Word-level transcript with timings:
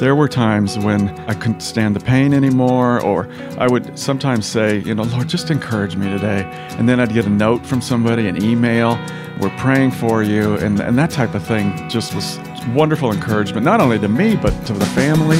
there 0.00 0.16
were 0.16 0.28
times 0.28 0.78
when 0.78 1.10
I 1.28 1.34
couldn't 1.34 1.60
stand 1.60 1.94
the 1.94 2.00
pain 2.00 2.32
anymore, 2.32 3.04
or 3.04 3.28
I 3.58 3.66
would 3.66 3.98
sometimes 3.98 4.46
say, 4.46 4.78
you 4.78 4.94
know, 4.94 5.02
Lord, 5.02 5.28
just 5.28 5.50
encourage 5.50 5.94
me 5.94 6.08
today. 6.08 6.44
And 6.78 6.88
then 6.88 6.98
I'd 6.98 7.12
get 7.12 7.26
a 7.26 7.30
note 7.30 7.66
from 7.66 7.82
somebody, 7.82 8.26
an 8.26 8.42
email, 8.42 8.98
we're 9.38 9.54
praying 9.58 9.90
for 9.90 10.22
you, 10.22 10.54
and, 10.56 10.80
and 10.80 10.96
that 10.96 11.10
type 11.10 11.34
of 11.34 11.46
thing 11.46 11.86
just 11.90 12.14
was 12.14 12.38
wonderful 12.68 13.12
encouragement, 13.12 13.62
not 13.62 13.82
only 13.82 13.98
to 13.98 14.08
me, 14.08 14.36
but 14.36 14.52
to 14.66 14.72
the 14.72 14.86
family. 14.86 15.36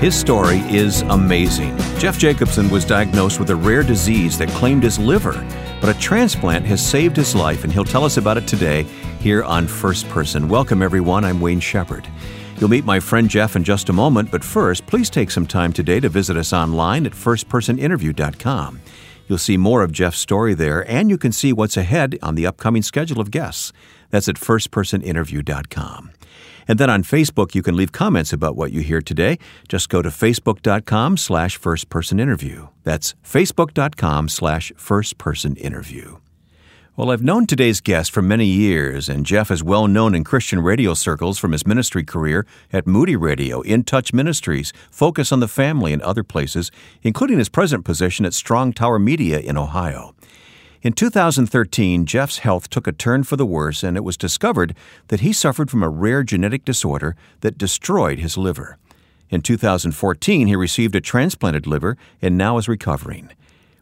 His 0.00 0.18
story 0.18 0.58
is 0.68 1.02
amazing. 1.02 1.76
Jeff 1.98 2.18
Jacobson 2.18 2.68
was 2.70 2.84
diagnosed 2.84 3.38
with 3.38 3.50
a 3.50 3.56
rare 3.56 3.84
disease 3.84 4.36
that 4.38 4.48
claimed 4.48 4.82
his 4.82 4.98
liver, 4.98 5.32
but 5.86 5.94
a 5.94 6.00
transplant 6.00 6.64
has 6.66 6.84
saved 6.84 7.16
his 7.16 7.36
life, 7.36 7.62
and 7.62 7.72
he'll 7.72 7.84
tell 7.84 8.02
us 8.02 8.16
about 8.16 8.36
it 8.36 8.48
today 8.48 8.82
here 9.20 9.44
on 9.44 9.68
First 9.68 10.08
Person. 10.08 10.48
Welcome, 10.48 10.82
everyone. 10.82 11.24
I'm 11.24 11.40
Wayne 11.40 11.60
Shepherd. 11.60 12.08
You'll 12.58 12.70
meet 12.70 12.84
my 12.84 12.98
friend 12.98 13.30
Jeff 13.30 13.54
in 13.54 13.62
just 13.62 13.88
a 13.88 13.92
moment, 13.92 14.32
but 14.32 14.42
first, 14.42 14.84
please 14.88 15.08
take 15.08 15.30
some 15.30 15.46
time 15.46 15.72
today 15.72 16.00
to 16.00 16.08
visit 16.08 16.36
us 16.36 16.52
online 16.52 17.06
at 17.06 17.12
firstpersoninterview.com. 17.12 18.80
You'll 19.28 19.38
see 19.38 19.56
more 19.56 19.82
of 19.82 19.92
Jeff's 19.92 20.18
story 20.18 20.54
there, 20.54 20.90
and 20.90 21.08
you 21.08 21.16
can 21.16 21.30
see 21.30 21.52
what's 21.52 21.76
ahead 21.76 22.18
on 22.20 22.34
the 22.34 22.48
upcoming 22.48 22.82
schedule 22.82 23.20
of 23.20 23.30
guests. 23.30 23.72
That's 24.10 24.28
at 24.28 24.36
firstpersoninterview.com. 24.36 26.10
And 26.68 26.78
then 26.78 26.90
on 26.90 27.02
Facebook, 27.02 27.54
you 27.54 27.62
can 27.62 27.76
leave 27.76 27.92
comments 27.92 28.32
about 28.32 28.56
what 28.56 28.72
you 28.72 28.80
hear 28.80 29.00
today. 29.00 29.38
Just 29.68 29.88
go 29.88 30.02
to 30.02 30.08
facebook.com 30.08 31.16
slash 31.16 31.60
firstpersoninterview. 31.60 32.68
That's 32.82 33.14
facebook.com 33.24 34.28
slash 34.28 34.72
firstpersoninterview. 34.76 36.20
Well, 36.96 37.10
I've 37.10 37.22
known 37.22 37.46
today's 37.46 37.82
guest 37.82 38.10
for 38.10 38.22
many 38.22 38.46
years, 38.46 39.10
and 39.10 39.26
Jeff 39.26 39.50
is 39.50 39.62
well 39.62 39.86
known 39.86 40.14
in 40.14 40.24
Christian 40.24 40.60
radio 40.60 40.94
circles 40.94 41.38
from 41.38 41.52
his 41.52 41.66
ministry 41.66 42.02
career 42.02 42.46
at 42.72 42.86
Moody 42.86 43.16
Radio, 43.16 43.60
In 43.60 43.84
Touch 43.84 44.14
Ministries, 44.14 44.72
Focus 44.90 45.30
on 45.30 45.40
the 45.40 45.46
Family, 45.46 45.92
and 45.92 46.00
other 46.00 46.24
places, 46.24 46.70
including 47.02 47.36
his 47.36 47.50
present 47.50 47.84
position 47.84 48.24
at 48.24 48.32
Strong 48.32 48.72
Tower 48.72 48.98
Media 48.98 49.38
in 49.38 49.58
Ohio. 49.58 50.15
In 50.86 50.92
2013, 50.92 52.06
Jeff's 52.06 52.38
health 52.38 52.70
took 52.70 52.86
a 52.86 52.92
turn 52.92 53.24
for 53.24 53.34
the 53.34 53.44
worse, 53.44 53.82
and 53.82 53.96
it 53.96 54.04
was 54.04 54.16
discovered 54.16 54.72
that 55.08 55.18
he 55.18 55.32
suffered 55.32 55.68
from 55.68 55.82
a 55.82 55.88
rare 55.88 56.22
genetic 56.22 56.64
disorder 56.64 57.16
that 57.40 57.58
destroyed 57.58 58.20
his 58.20 58.38
liver. 58.38 58.78
In 59.28 59.42
2014, 59.42 60.46
he 60.46 60.54
received 60.54 60.94
a 60.94 61.00
transplanted 61.00 61.66
liver 61.66 61.96
and 62.22 62.38
now 62.38 62.56
is 62.56 62.68
recovering. 62.68 63.32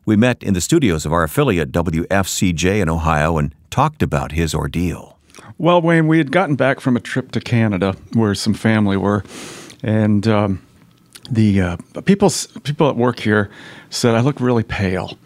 We 0.06 0.16
met 0.16 0.42
in 0.42 0.54
the 0.54 0.62
studios 0.62 1.04
of 1.04 1.12
our 1.12 1.24
affiliate 1.24 1.72
WFCJ 1.72 2.80
in 2.80 2.88
Ohio 2.88 3.36
and 3.36 3.54
talked 3.68 4.02
about 4.02 4.32
his 4.32 4.54
ordeal. 4.54 5.18
Well, 5.58 5.82
Wayne, 5.82 6.08
we 6.08 6.16
had 6.16 6.32
gotten 6.32 6.56
back 6.56 6.80
from 6.80 6.96
a 6.96 7.00
trip 7.00 7.32
to 7.32 7.40
Canada 7.40 7.96
where 8.14 8.34
some 8.34 8.54
family 8.54 8.96
were, 8.96 9.24
and 9.82 10.26
um, 10.26 10.62
the 11.30 11.60
uh, 11.60 11.76
people 12.06 12.30
people 12.62 12.88
at 12.88 12.96
work 12.96 13.20
here 13.20 13.50
said 13.90 14.14
I 14.14 14.20
look 14.20 14.40
really 14.40 14.62
pale, 14.62 15.18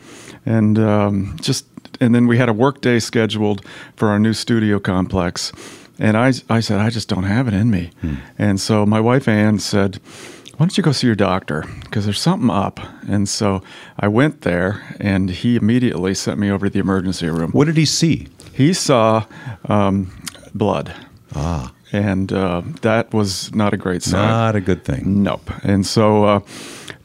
and 0.48 0.78
um, 0.78 1.36
just 1.40 1.66
and 2.00 2.14
then 2.14 2.26
we 2.26 2.38
had 2.38 2.48
a 2.48 2.52
work 2.52 2.80
day 2.80 2.98
scheduled 2.98 3.64
for 3.96 4.08
our 4.08 4.18
new 4.18 4.32
studio 4.32 4.80
complex, 4.80 5.52
and 5.98 6.16
I 6.16 6.32
I 6.48 6.60
said 6.60 6.80
I 6.80 6.90
just 6.90 7.08
don't 7.08 7.24
have 7.24 7.46
it 7.48 7.54
in 7.54 7.70
me, 7.70 7.90
hmm. 8.00 8.14
and 8.38 8.60
so 8.60 8.86
my 8.86 9.00
wife 9.00 9.28
Ann 9.28 9.58
said 9.58 10.00
why 10.58 10.64
don't 10.64 10.76
you 10.76 10.82
go 10.82 10.90
see 10.90 11.06
your 11.06 11.14
doctor? 11.14 11.64
Because 11.82 12.04
there's 12.04 12.20
something 12.20 12.50
up. 12.50 12.80
And 13.08 13.28
so 13.28 13.62
I 14.00 14.08
went 14.08 14.40
there, 14.40 14.96
and 14.98 15.30
he 15.30 15.54
immediately 15.54 16.14
sent 16.14 16.40
me 16.40 16.50
over 16.50 16.66
to 16.66 16.70
the 16.70 16.80
emergency 16.80 17.28
room. 17.28 17.52
What 17.52 17.66
did 17.66 17.76
he 17.76 17.84
see? 17.84 18.26
He 18.52 18.72
saw 18.72 19.24
um, 19.66 20.10
blood. 20.56 20.92
Ah. 21.32 21.72
And 21.92 22.32
uh, 22.32 22.62
that 22.82 23.14
was 23.14 23.54
not 23.54 23.72
a 23.72 23.76
great 23.76 24.02
sign. 24.02 24.28
Not 24.28 24.56
a 24.56 24.60
good 24.60 24.84
thing. 24.84 25.22
Nope. 25.22 25.48
And 25.62 25.86
so 25.86 26.24
uh, 26.24 26.40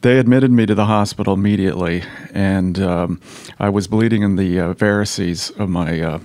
they 0.04 0.18
admitted 0.18 0.50
me 0.50 0.66
to 0.66 0.74
the 0.74 0.84
hospital 0.84 1.32
immediately, 1.32 2.02
and 2.34 2.78
um, 2.78 3.18
I 3.58 3.70
was 3.70 3.86
bleeding 3.88 4.22
in 4.22 4.36
the 4.36 4.60
uh, 4.60 4.74
varices 4.74 5.50
of 5.58 5.70
my 5.70 5.98
uh, 5.98 6.18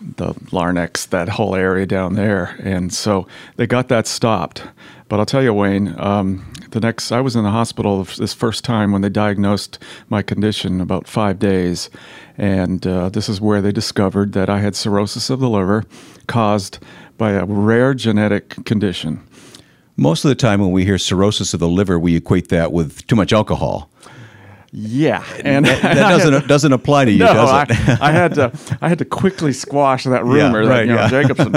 the 0.00 0.34
larynx, 0.52 1.04
that 1.06 1.30
whole 1.30 1.56
area 1.56 1.84
down 1.84 2.14
there. 2.14 2.56
And 2.62 2.94
so 2.94 3.26
they 3.56 3.66
got 3.66 3.88
that 3.88 4.06
stopped. 4.06 4.62
But 5.08 5.18
I'll 5.18 5.26
tell 5.26 5.42
you, 5.42 5.52
Wayne, 5.52 5.98
um, 5.98 6.52
the 6.70 6.78
next 6.78 7.10
I 7.10 7.20
was 7.20 7.34
in 7.34 7.42
the 7.42 7.50
hospital 7.50 8.04
this 8.04 8.34
first 8.34 8.62
time 8.62 8.92
when 8.92 9.02
they 9.02 9.08
diagnosed 9.08 9.80
my 10.08 10.22
condition 10.22 10.80
about 10.80 11.08
five 11.08 11.40
days, 11.40 11.90
and 12.36 12.86
uh, 12.86 13.08
this 13.08 13.28
is 13.28 13.40
where 13.40 13.60
they 13.60 13.72
discovered 13.72 14.32
that 14.34 14.48
I 14.48 14.60
had 14.60 14.76
cirrhosis 14.76 15.28
of 15.28 15.40
the 15.40 15.50
liver 15.50 15.84
caused 16.28 16.78
by 17.16 17.32
a 17.32 17.44
rare 17.44 17.94
genetic 17.94 18.64
condition. 18.64 19.26
Most 19.98 20.24
of 20.24 20.28
the 20.28 20.36
time, 20.36 20.60
when 20.60 20.70
we 20.70 20.84
hear 20.84 20.96
cirrhosis 20.96 21.52
of 21.54 21.60
the 21.60 21.68
liver, 21.68 21.98
we 21.98 22.14
equate 22.14 22.50
that 22.50 22.72
with 22.72 23.04
too 23.08 23.16
much 23.16 23.32
alcohol. 23.32 23.90
Yeah, 24.70 25.24
and 25.44 25.66
that, 25.66 25.82
that 25.94 26.08
doesn't 26.08 26.32
had, 26.34 26.46
doesn't 26.46 26.72
apply 26.72 27.06
to 27.06 27.10
you, 27.10 27.18
no, 27.18 27.34
does 27.34 27.70
it? 27.70 28.00
I, 28.00 28.08
I, 28.08 28.12
had 28.12 28.34
to 28.34 28.52
I 28.80 28.88
had 28.88 28.98
to 28.98 29.04
quickly 29.04 29.52
squash 29.52 30.04
that 30.04 30.24
rumor 30.24 30.62
yeah, 30.62 30.68
right, 30.68 30.86
that 30.86 30.86
you 30.86 30.94
know, 30.94 31.00
yeah. 31.00 31.08
Jacobson. 31.08 31.56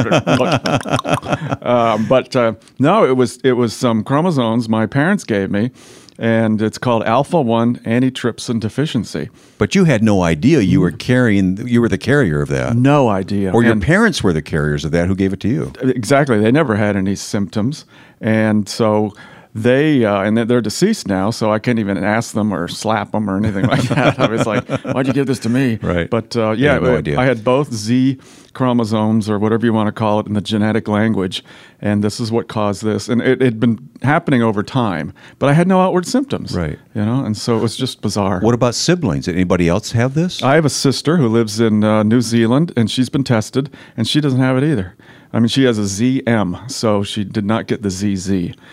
um, 1.62 2.06
but 2.10 2.36
uh, 2.36 2.54
no, 2.80 3.06
it 3.06 3.16
was 3.16 3.38
it 3.44 3.52
was 3.54 3.76
some 3.76 4.04
chromosomes 4.04 4.68
my 4.68 4.88
parents 4.88 5.24
gave 5.24 5.52
me, 5.52 5.70
and 6.18 6.62
it's 6.62 6.78
called 6.78 7.04
alpha 7.04 7.42
one 7.42 7.76
antitrypsin 7.80 8.60
deficiency. 8.60 9.30
But 9.58 9.76
you 9.76 9.84
had 9.84 10.02
no 10.04 10.24
idea 10.24 10.62
you 10.62 10.82
were 10.82 10.92
carrying 10.92 11.68
you 11.68 11.82
were 11.82 11.90
the 11.90 11.98
carrier 12.00 12.42
of 12.42 12.50
that. 12.50 12.76
No 12.76 13.10
idea. 13.10 13.52
Or 13.52 13.62
your 13.62 13.80
parents 13.80 14.24
were 14.24 14.34
the 14.34 14.42
carriers 14.42 14.86
of 14.86 14.92
that 14.92 15.08
who 15.08 15.16
gave 15.16 15.34
it 15.34 15.42
to 15.42 15.50
you. 15.50 15.74
Exactly. 15.82 16.40
They 16.40 16.52
never 16.52 16.76
had 16.76 16.96
any 16.96 17.16
symptoms, 17.16 17.86
and 18.22 18.70
so 18.70 19.14
they 19.54 20.06
uh, 20.06 20.22
and 20.22 20.38
they're 20.38 20.62
deceased 20.62 21.08
now, 21.08 21.30
so 21.30 21.52
I 21.52 21.60
can't 21.60 21.80
even 21.80 22.02
ask 22.02 22.34
them 22.34 22.54
or 22.54 22.68
slap 22.70 23.12
them 23.12 23.30
or 23.30 23.36
anything 23.36 23.66
like 23.66 23.82
that. 23.90 24.18
I 24.18 24.28
was 24.28 24.46
like, 24.46 24.66
"Why'd 24.86 25.08
you 25.08 25.14
give 25.14 25.28
this 25.28 25.40
to 25.40 25.50
me?" 25.50 25.76
Right. 25.82 26.10
But 26.10 26.38
uh, 26.38 26.52
yeah, 26.52 26.80
no 26.80 26.98
idea. 26.98 27.20
I 27.20 27.26
had 27.26 27.44
both 27.44 27.74
Z 27.74 28.18
chromosomes 28.54 29.30
or 29.30 29.40
whatever 29.40 29.66
you 29.66 29.74
want 29.74 29.88
to 29.88 29.92
call 29.92 30.20
it 30.22 30.28
in 30.28 30.34
the 30.34 30.42
genetic 30.42 30.88
language, 30.88 31.44
and 31.82 32.02
this 32.02 32.22
is 32.22 32.32
what 32.32 32.48
caused 32.48 32.84
this. 32.84 33.10
And 33.10 33.22
it 33.22 33.42
had 33.42 33.60
been 33.60 33.90
happening 34.04 34.42
over 34.42 34.64
time, 34.64 35.14
but 35.38 35.50
I 35.50 35.54
had 35.54 35.68
no 35.68 35.82
outward 35.82 36.06
symptoms. 36.06 36.56
Right. 36.56 36.80
You 36.96 37.04
know, 37.04 37.26
and 37.26 37.36
so 37.36 37.58
it 37.58 37.62
was 37.62 37.76
just 37.76 38.02
bizarre. 38.02 38.40
What 38.40 38.54
about 38.54 38.74
siblings? 38.74 39.26
Did 39.26 39.36
anybody 39.36 39.68
else 39.68 39.92
have 39.92 40.14
this? 40.14 40.42
I 40.42 40.56
have 40.56 40.66
a 40.66 40.70
sister 40.70 41.18
who 41.18 41.28
lives 41.28 41.60
in 41.60 41.84
uh, 41.84 42.04
New 42.04 42.22
Zealand, 42.22 42.72
and 42.78 42.90
she's 42.90 43.10
been 43.10 43.26
tested, 43.26 43.70
and 43.98 44.08
she 44.08 44.22
doesn't 44.22 44.40
have 44.40 44.56
it 44.56 44.64
either. 44.64 44.96
I 45.34 45.40
mean, 45.40 45.48
she 45.48 45.64
has 45.64 45.80
a 45.80 45.84
ZM, 45.84 46.70
so 46.70 47.04
she 47.04 47.24
did 47.24 47.46
not 47.46 47.68
get 47.68 47.82
the 47.82 47.90
ZZ. 47.90 48.30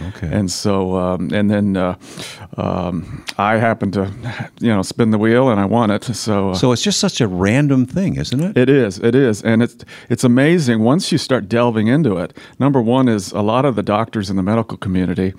Okay. 0.08 0.28
And 0.30 0.50
so, 0.50 0.96
um, 0.96 1.30
and 1.32 1.50
then 1.50 1.76
uh, 1.76 1.96
um, 2.56 3.24
I 3.38 3.56
happened 3.56 3.92
to, 3.94 4.12
you 4.60 4.68
know, 4.68 4.82
spin 4.82 5.10
the 5.10 5.18
wheel 5.18 5.50
and 5.50 5.60
I 5.60 5.64
won 5.64 5.90
it. 5.90 6.04
So, 6.04 6.50
uh, 6.50 6.54
so 6.54 6.72
it's 6.72 6.82
just 6.82 6.98
such 6.98 7.20
a 7.20 7.28
random 7.28 7.86
thing, 7.86 8.16
isn't 8.16 8.40
it? 8.40 8.56
It 8.56 8.68
is. 8.68 8.98
It 8.98 9.14
is, 9.14 9.42
and 9.42 9.62
it's 9.62 9.84
it's 10.08 10.24
amazing 10.24 10.80
once 10.80 11.12
you 11.12 11.18
start 11.18 11.48
delving 11.48 11.86
into 11.86 12.16
it. 12.16 12.36
Number 12.58 12.80
one 12.80 13.08
is 13.08 13.32
a 13.32 13.42
lot 13.42 13.64
of 13.64 13.76
the 13.76 13.82
doctors 13.82 14.30
in 14.30 14.36
the 14.36 14.42
medical 14.42 14.76
community 14.76 15.34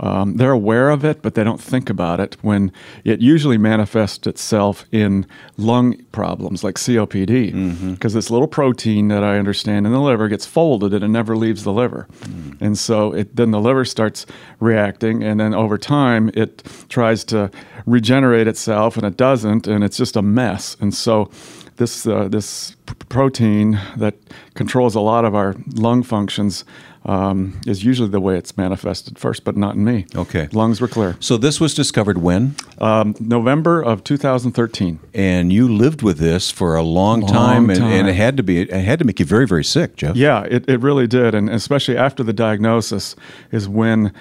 um, 0.00 0.36
they're 0.36 0.52
aware 0.52 0.90
of 0.90 1.04
it, 1.04 1.22
but 1.22 1.34
they 1.34 1.44
don't 1.44 1.60
think 1.60 1.88
about 1.88 2.20
it 2.20 2.36
when 2.42 2.72
it 3.04 3.20
usually 3.20 3.58
manifests 3.58 4.26
itself 4.26 4.84
in 4.92 5.26
lung 5.56 5.96
problems 6.12 6.62
like 6.62 6.76
COPD. 6.76 7.26
Because 7.46 8.12
mm-hmm. 8.12 8.18
this 8.18 8.30
little 8.30 8.48
protein 8.48 9.08
that 9.08 9.24
I 9.24 9.38
understand 9.38 9.86
in 9.86 9.92
the 9.92 10.00
liver 10.00 10.28
gets 10.28 10.46
folded 10.46 10.92
and 10.92 11.04
it 11.04 11.08
never 11.08 11.36
leaves 11.36 11.64
the 11.64 11.72
liver. 11.72 12.06
Mm. 12.20 12.60
And 12.60 12.78
so 12.78 13.12
it, 13.12 13.36
then 13.36 13.50
the 13.50 13.60
liver 13.60 13.84
starts 13.84 14.26
reacting, 14.60 15.22
and 15.22 15.40
then 15.40 15.54
over 15.54 15.78
time 15.78 16.30
it 16.34 16.62
tries 16.88 17.24
to 17.24 17.50
regenerate 17.86 18.48
itself 18.48 18.96
and 18.96 19.06
it 19.06 19.16
doesn't, 19.16 19.66
and 19.66 19.82
it's 19.82 19.96
just 19.96 20.16
a 20.16 20.22
mess. 20.22 20.76
And 20.80 20.94
so 20.94 21.30
this, 21.76 22.06
uh, 22.06 22.28
this 22.28 22.76
p- 22.86 22.94
protein 23.08 23.80
that 23.96 24.14
controls 24.54 24.94
a 24.94 25.00
lot 25.00 25.24
of 25.24 25.34
our 25.34 25.54
lung 25.74 26.02
functions 26.02 26.64
um, 27.06 27.58
is 27.66 27.84
usually 27.84 28.08
the 28.08 28.20
way 28.20 28.36
it's 28.36 28.56
manifested 28.56 29.18
first, 29.18 29.44
but 29.44 29.56
not 29.56 29.76
in 29.76 29.84
me. 29.84 30.06
Okay. 30.14 30.48
Lungs 30.52 30.80
were 30.80 30.88
clear. 30.88 31.16
So 31.20 31.36
this 31.36 31.60
was 31.60 31.72
discovered 31.72 32.18
when? 32.18 32.56
Um, 32.78 33.14
November 33.20 33.80
of 33.80 34.04
2013. 34.04 34.98
And 35.14 35.52
you 35.52 35.72
lived 35.72 36.02
with 36.02 36.18
this 36.18 36.50
for 36.50 36.74
a 36.74 36.82
long, 36.82 37.20
Long 37.20 37.32
time, 37.32 37.70
and, 37.70 37.78
time. 37.78 37.92
and 37.92 38.08
it 38.08 38.14
had 38.14 38.36
to 38.36 38.42
be 38.42 38.60
it 38.60 38.70
had 38.70 38.98
to 38.98 39.04
make 39.04 39.20
you 39.20 39.26
very, 39.26 39.46
very 39.46 39.64
sick, 39.64 39.96
Jeff. 39.96 40.16
Yeah, 40.16 40.42
it, 40.42 40.68
it 40.68 40.80
really 40.80 41.06
did, 41.06 41.34
and 41.34 41.48
especially 41.48 41.96
after 41.96 42.22
the 42.22 42.32
diagnosis 42.32 43.14
is 43.52 43.68
when 43.68 44.12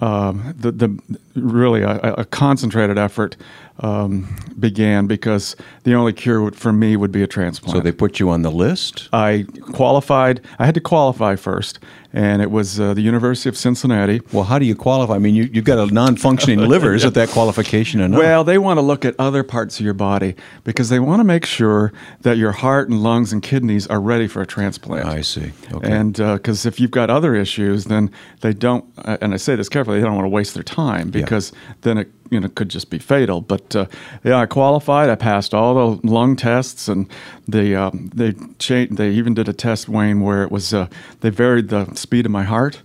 um, 0.00 0.54
the 0.58 0.70
the 0.72 1.18
really 1.34 1.82
a, 1.82 1.98
a 2.14 2.24
concentrated 2.24 2.98
effort 2.98 3.36
um, 3.80 4.36
began 4.58 5.06
because 5.06 5.56
the 5.84 5.94
only 5.94 6.12
cure 6.12 6.42
would, 6.42 6.56
for 6.56 6.72
me 6.72 6.96
would 6.96 7.12
be 7.12 7.22
a 7.22 7.26
transplant. 7.26 7.76
So 7.76 7.80
they 7.80 7.92
put 7.92 8.18
you 8.18 8.30
on 8.30 8.42
the 8.42 8.50
list? 8.50 9.08
I 9.12 9.46
qualified. 9.72 10.40
I 10.58 10.66
had 10.66 10.74
to 10.74 10.80
qualify 10.80 11.36
first, 11.36 11.78
and 12.16 12.40
it 12.40 12.50
was 12.50 12.80
uh, 12.80 12.94
the 12.94 13.02
University 13.02 13.48
of 13.50 13.56
Cincinnati. 13.58 14.20
Well, 14.32 14.44
how 14.44 14.58
do 14.58 14.64
you 14.64 14.74
qualify? 14.74 15.14
I 15.16 15.18
mean, 15.18 15.34
you, 15.34 15.44
you've 15.52 15.66
got 15.66 15.78
a 15.78 15.92
non-functioning 15.92 16.58
liver. 16.74 16.94
Isn't 16.94 17.14
that 17.14 17.28
qualification 17.28 18.00
enough? 18.00 18.18
Well, 18.18 18.42
they 18.42 18.56
want 18.58 18.78
to 18.78 18.82
look 18.82 19.04
at 19.04 19.14
other 19.18 19.42
parts 19.42 19.78
of 19.78 19.84
your 19.84 19.94
body 19.94 20.34
because 20.64 20.88
they 20.88 20.98
want 20.98 21.20
to 21.20 21.24
make 21.24 21.44
sure 21.44 21.92
that 22.22 22.38
your 22.38 22.52
heart 22.52 22.88
and 22.88 23.02
lungs 23.02 23.32
and 23.34 23.42
kidneys 23.42 23.86
are 23.88 24.00
ready 24.00 24.26
for 24.26 24.40
a 24.40 24.46
transplant. 24.46 25.06
I 25.06 25.20
see. 25.20 25.52
Okay. 25.72 25.92
And 25.92 26.14
because 26.14 26.64
if 26.64 26.80
you've 26.80 26.90
got 26.90 27.10
other 27.10 27.34
issues, 27.34 27.84
then 27.84 28.10
they 28.40 28.54
don't. 28.54 28.84
uh, 29.04 29.18
And 29.20 29.34
I 29.34 29.36
say 29.36 29.54
this 29.54 29.68
carefully, 29.68 29.98
they 30.00 30.06
don't 30.06 30.14
want 30.16 30.24
to 30.24 30.30
waste 30.30 30.54
their 30.54 30.62
time 30.62 31.10
because 31.10 31.52
then 31.82 31.98
it 31.98 32.08
you 32.28 32.40
know 32.40 32.48
could 32.48 32.68
just 32.68 32.90
be 32.90 32.98
fatal. 32.98 33.40
But 33.40 33.76
uh, 33.76 33.86
yeah, 34.24 34.38
I 34.40 34.46
qualified. 34.46 35.10
I 35.10 35.14
passed 35.14 35.54
all 35.54 35.74
the 35.74 36.08
lung 36.08 36.34
tests, 36.34 36.88
and 36.88 37.06
they 37.46 37.74
um, 37.76 38.10
they 38.14 38.32
cha- 38.58 38.86
They 38.90 39.10
even 39.10 39.34
did 39.34 39.48
a 39.48 39.52
test, 39.52 39.88
Wayne, 39.88 40.20
where 40.22 40.42
it 40.42 40.50
was 40.50 40.72
uh, 40.74 40.86
they 41.20 41.30
varied 41.30 41.68
the 41.68 41.84
speed 42.06 42.24
of 42.24 42.30
my 42.30 42.44
heart, 42.44 42.80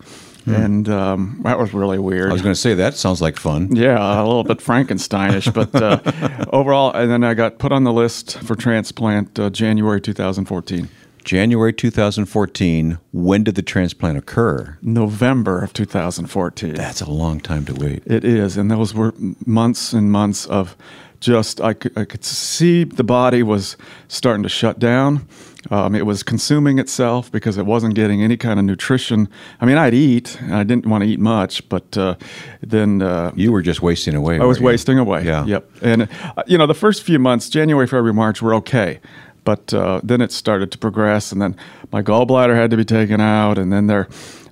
and 0.47 0.89
um, 0.89 1.41
that 1.43 1.59
was 1.59 1.75
really 1.75 1.99
weird. 1.99 2.31
I 2.31 2.33
was 2.33 2.41
going 2.41 2.55
to 2.55 2.59
say 2.59 2.73
that 2.73 2.95
sounds 2.95 3.21
like 3.21 3.37
fun. 3.37 3.75
Yeah, 3.75 4.19
a 4.19 4.25
little 4.25 4.43
bit 4.43 4.57
Frankensteinish, 4.57 5.53
but 5.53 5.75
uh, 5.75 6.45
overall, 6.51 6.91
and 6.91 7.11
then 7.11 7.23
I 7.23 7.35
got 7.35 7.59
put 7.59 7.71
on 7.71 7.83
the 7.83 7.93
list 7.93 8.39
for 8.39 8.55
transplant 8.55 9.37
uh, 9.37 9.51
January 9.51 10.01
2014. 10.01 10.89
January 11.23 11.71
2014. 11.71 12.97
When 13.13 13.43
did 13.43 13.53
the 13.53 13.61
transplant 13.61 14.17
occur? 14.17 14.79
November 14.81 15.63
of 15.63 15.71
2014. 15.73 16.73
That's 16.73 17.01
a 17.01 17.11
long 17.11 17.39
time 17.39 17.63
to 17.65 17.75
wait. 17.75 18.01
It 18.07 18.25
is, 18.25 18.57
and 18.57 18.71
those 18.71 18.95
were 18.95 19.13
months 19.45 19.93
and 19.93 20.11
months 20.11 20.47
of 20.47 20.75
just 21.19 21.61
I 21.61 21.73
could, 21.73 21.95
I 21.95 22.05
could 22.05 22.25
see 22.25 22.83
the 22.83 23.03
body 23.03 23.43
was 23.43 23.77
starting 24.07 24.41
to 24.41 24.49
shut 24.49 24.79
down. 24.79 25.27
Um, 25.69 25.93
it 25.95 26.05
was 26.07 26.23
consuming 26.23 26.79
itself 26.79 27.31
because 27.31 27.57
it 27.57 27.65
wasn't 27.67 27.93
getting 27.93 28.23
any 28.23 28.35
kind 28.35 28.59
of 28.59 28.65
nutrition. 28.65 29.29
I 29.61 29.65
mean, 29.65 29.77
I'd 29.77 29.93
eat, 29.93 30.39
and 30.41 30.55
I 30.55 30.63
didn't 30.63 30.87
want 30.87 31.03
to 31.03 31.09
eat 31.09 31.19
much, 31.19 31.67
but 31.69 31.95
uh, 31.97 32.15
then 32.61 33.01
uh, 33.03 33.31
You 33.35 33.51
were 33.51 33.61
just 33.61 33.81
wasting 33.81 34.15
away. 34.15 34.39
I 34.39 34.45
was 34.45 34.59
you? 34.59 34.65
wasting 34.65 34.97
away. 34.97 35.23
Yeah. 35.23 35.45
Yep. 35.45 35.69
And 35.83 36.01
uh, 36.35 36.43
you 36.47 36.57
know, 36.57 36.65
the 36.65 36.73
first 36.73 37.03
few 37.03 37.19
months, 37.19 37.47
January, 37.47 37.85
February, 37.85 38.13
March, 38.13 38.41
were 38.41 38.55
okay, 38.55 38.99
but 39.43 39.71
uh, 39.73 40.01
then 40.03 40.19
it 40.21 40.31
started 40.31 40.71
to 40.71 40.77
progress, 40.79 41.31
and 41.31 41.39
then 41.41 41.55
my 41.91 42.01
gallbladder 42.01 42.55
had 42.55 42.71
to 42.71 42.77
be 42.77 42.85
taken 42.85 43.21
out, 43.21 43.57
and 43.59 43.71
then 43.71 43.85
there, 43.87 44.07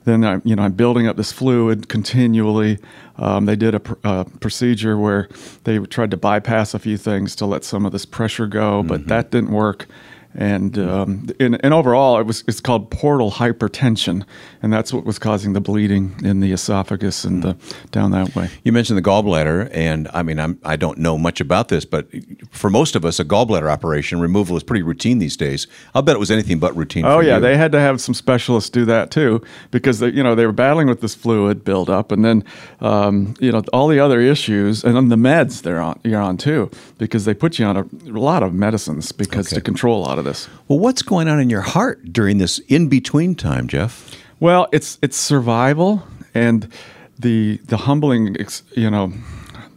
then 0.06 0.24
I, 0.24 0.42
you 0.44 0.56
know, 0.56 0.62
I'm 0.64 0.74
building 0.74 1.08
up 1.08 1.18
this 1.18 1.32
fluid 1.32 1.90
continually. 1.90 2.78
Um, 3.18 3.46
they 3.48 3.56
did 3.56 3.74
a 3.76 3.80
pr- 3.80 3.96
uh, 4.04 4.24
procedure 4.40 4.98
where 4.98 5.28
they 5.64 5.80
tried 5.80 6.12
to 6.12 6.18
bypass 6.18 6.74
a 6.76 6.80
few 6.80 6.98
things 6.98 7.36
to 7.38 7.46
let 7.48 7.64
some 7.64 7.86
of 7.86 7.92
this 7.92 8.06
pressure 8.06 8.46
go, 8.48 8.84
but 8.84 9.00
Mm-hmm. 9.02 9.10
that 9.10 9.32
didn't 9.32 9.52
work. 9.52 9.88
And, 10.36 10.78
um, 10.78 11.28
and 11.40 11.60
and 11.66 11.74
overall, 11.74 12.20
it 12.20 12.28
was 12.28 12.44
it's 12.48 12.60
called 12.62 12.92
portal 12.92 13.32
hypertension, 13.32 14.26
and 14.62 14.72
that's 14.72 14.94
what 14.94 15.04
was 15.04 15.18
causing 15.18 15.54
the 15.54 15.60
bleeding 15.60 16.16
in 16.24 16.40
the 16.40 16.52
esophagus 16.52 17.24
and 17.24 17.42
the, 17.42 17.58
down 17.90 18.12
that 18.12 18.36
way. 18.36 18.48
You 18.64 18.72
mentioned 18.72 18.98
the 19.00 19.02
gallbladder, 19.02 19.72
and 19.74 20.08
I 20.14 20.22
mean, 20.22 20.40
I'm, 20.40 20.60
I 20.64 20.76
don't 20.76 21.00
know 21.00 21.18
much 21.18 21.42
about 21.42 21.70
this, 21.70 21.84
but 21.84 22.08
for 22.52 22.70
most 22.70 22.96
of 22.96 23.06
us, 23.06 23.20
a 23.20 23.26
gallbladder 23.26 23.72
operation 23.72 24.20
removal 24.20 24.56
is 24.56 24.62
pretty 24.62 24.84
routine 24.84 25.18
these 25.18 25.36
days. 25.36 25.66
I'll 25.96 26.04
bet 26.04 26.16
it 26.16 26.20
was 26.20 26.30
anything 26.30 26.60
but 26.60 26.76
routine. 26.78 27.06
Oh 27.06 27.22
yeah, 27.22 27.36
you. 27.36 27.42
they 27.42 27.58
had 27.58 27.72
to 27.72 27.80
have 27.80 28.00
some 28.00 28.14
specialists 28.14 28.70
do 28.70 28.86
that 28.86 29.10
too 29.10 29.42
because 29.72 29.98
they, 29.98 30.10
you 30.10 30.22
know 30.22 30.36
they 30.36 30.46
were 30.46 30.52
battling 30.52 30.88
with 30.88 31.02
this 31.02 31.16
fluid 31.16 31.64
buildup, 31.66 32.12
and 32.12 32.24
then 32.24 32.44
um, 32.82 33.34
you 33.40 33.52
know 33.52 33.64
all 33.74 33.88
the 33.88 34.00
other 34.00 34.22
issues, 34.22 34.84
and 34.84 34.96
then 34.96 35.10
the 35.10 35.16
meds 35.16 35.64
they're 35.64 35.82
on 35.82 36.00
you're 36.04 36.22
on 36.22 36.38
too 36.38 36.70
because 37.00 37.26
they 37.26 37.34
put 37.34 37.58
you 37.58 37.66
on 37.66 37.78
a, 37.78 37.82
a 38.06 38.20
lot 38.20 38.44
of 38.44 38.54
medicines 38.54 39.12
because 39.12 39.48
Okay. 39.48 39.56
to 39.56 39.62
control 39.62 40.00
a 40.00 40.04
lot 40.04 40.19
of 40.20 40.26
this. 40.26 40.48
Well, 40.68 40.80
what's 40.80 41.02
going 41.02 41.28
on 41.28 41.40
in 41.40 41.50
your 41.50 41.62
heart 41.62 42.14
during 42.14 42.38
this 42.38 42.60
in 42.68 42.88
between 42.88 43.36
time, 43.36 43.68
Jeff? 43.68 44.16
Well, 44.40 44.68
it's 44.72 45.00
it's 45.02 45.18
survival 45.18 46.04
and 46.34 46.72
the 47.18 47.60
the 47.66 47.78
humbling, 47.78 48.36
you 48.76 48.90
know, 48.90 49.12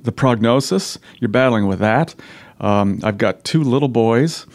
the 0.03 0.13
prognosis. 0.13 0.99
You're 1.21 1.29
battling 1.29 1.67
with 1.67 1.79
that. 1.81 2.15
Um, 2.61 3.01
I've 3.03 3.19
got 3.19 3.43
two 3.43 3.65
little 3.65 3.89
boys, 3.89 4.47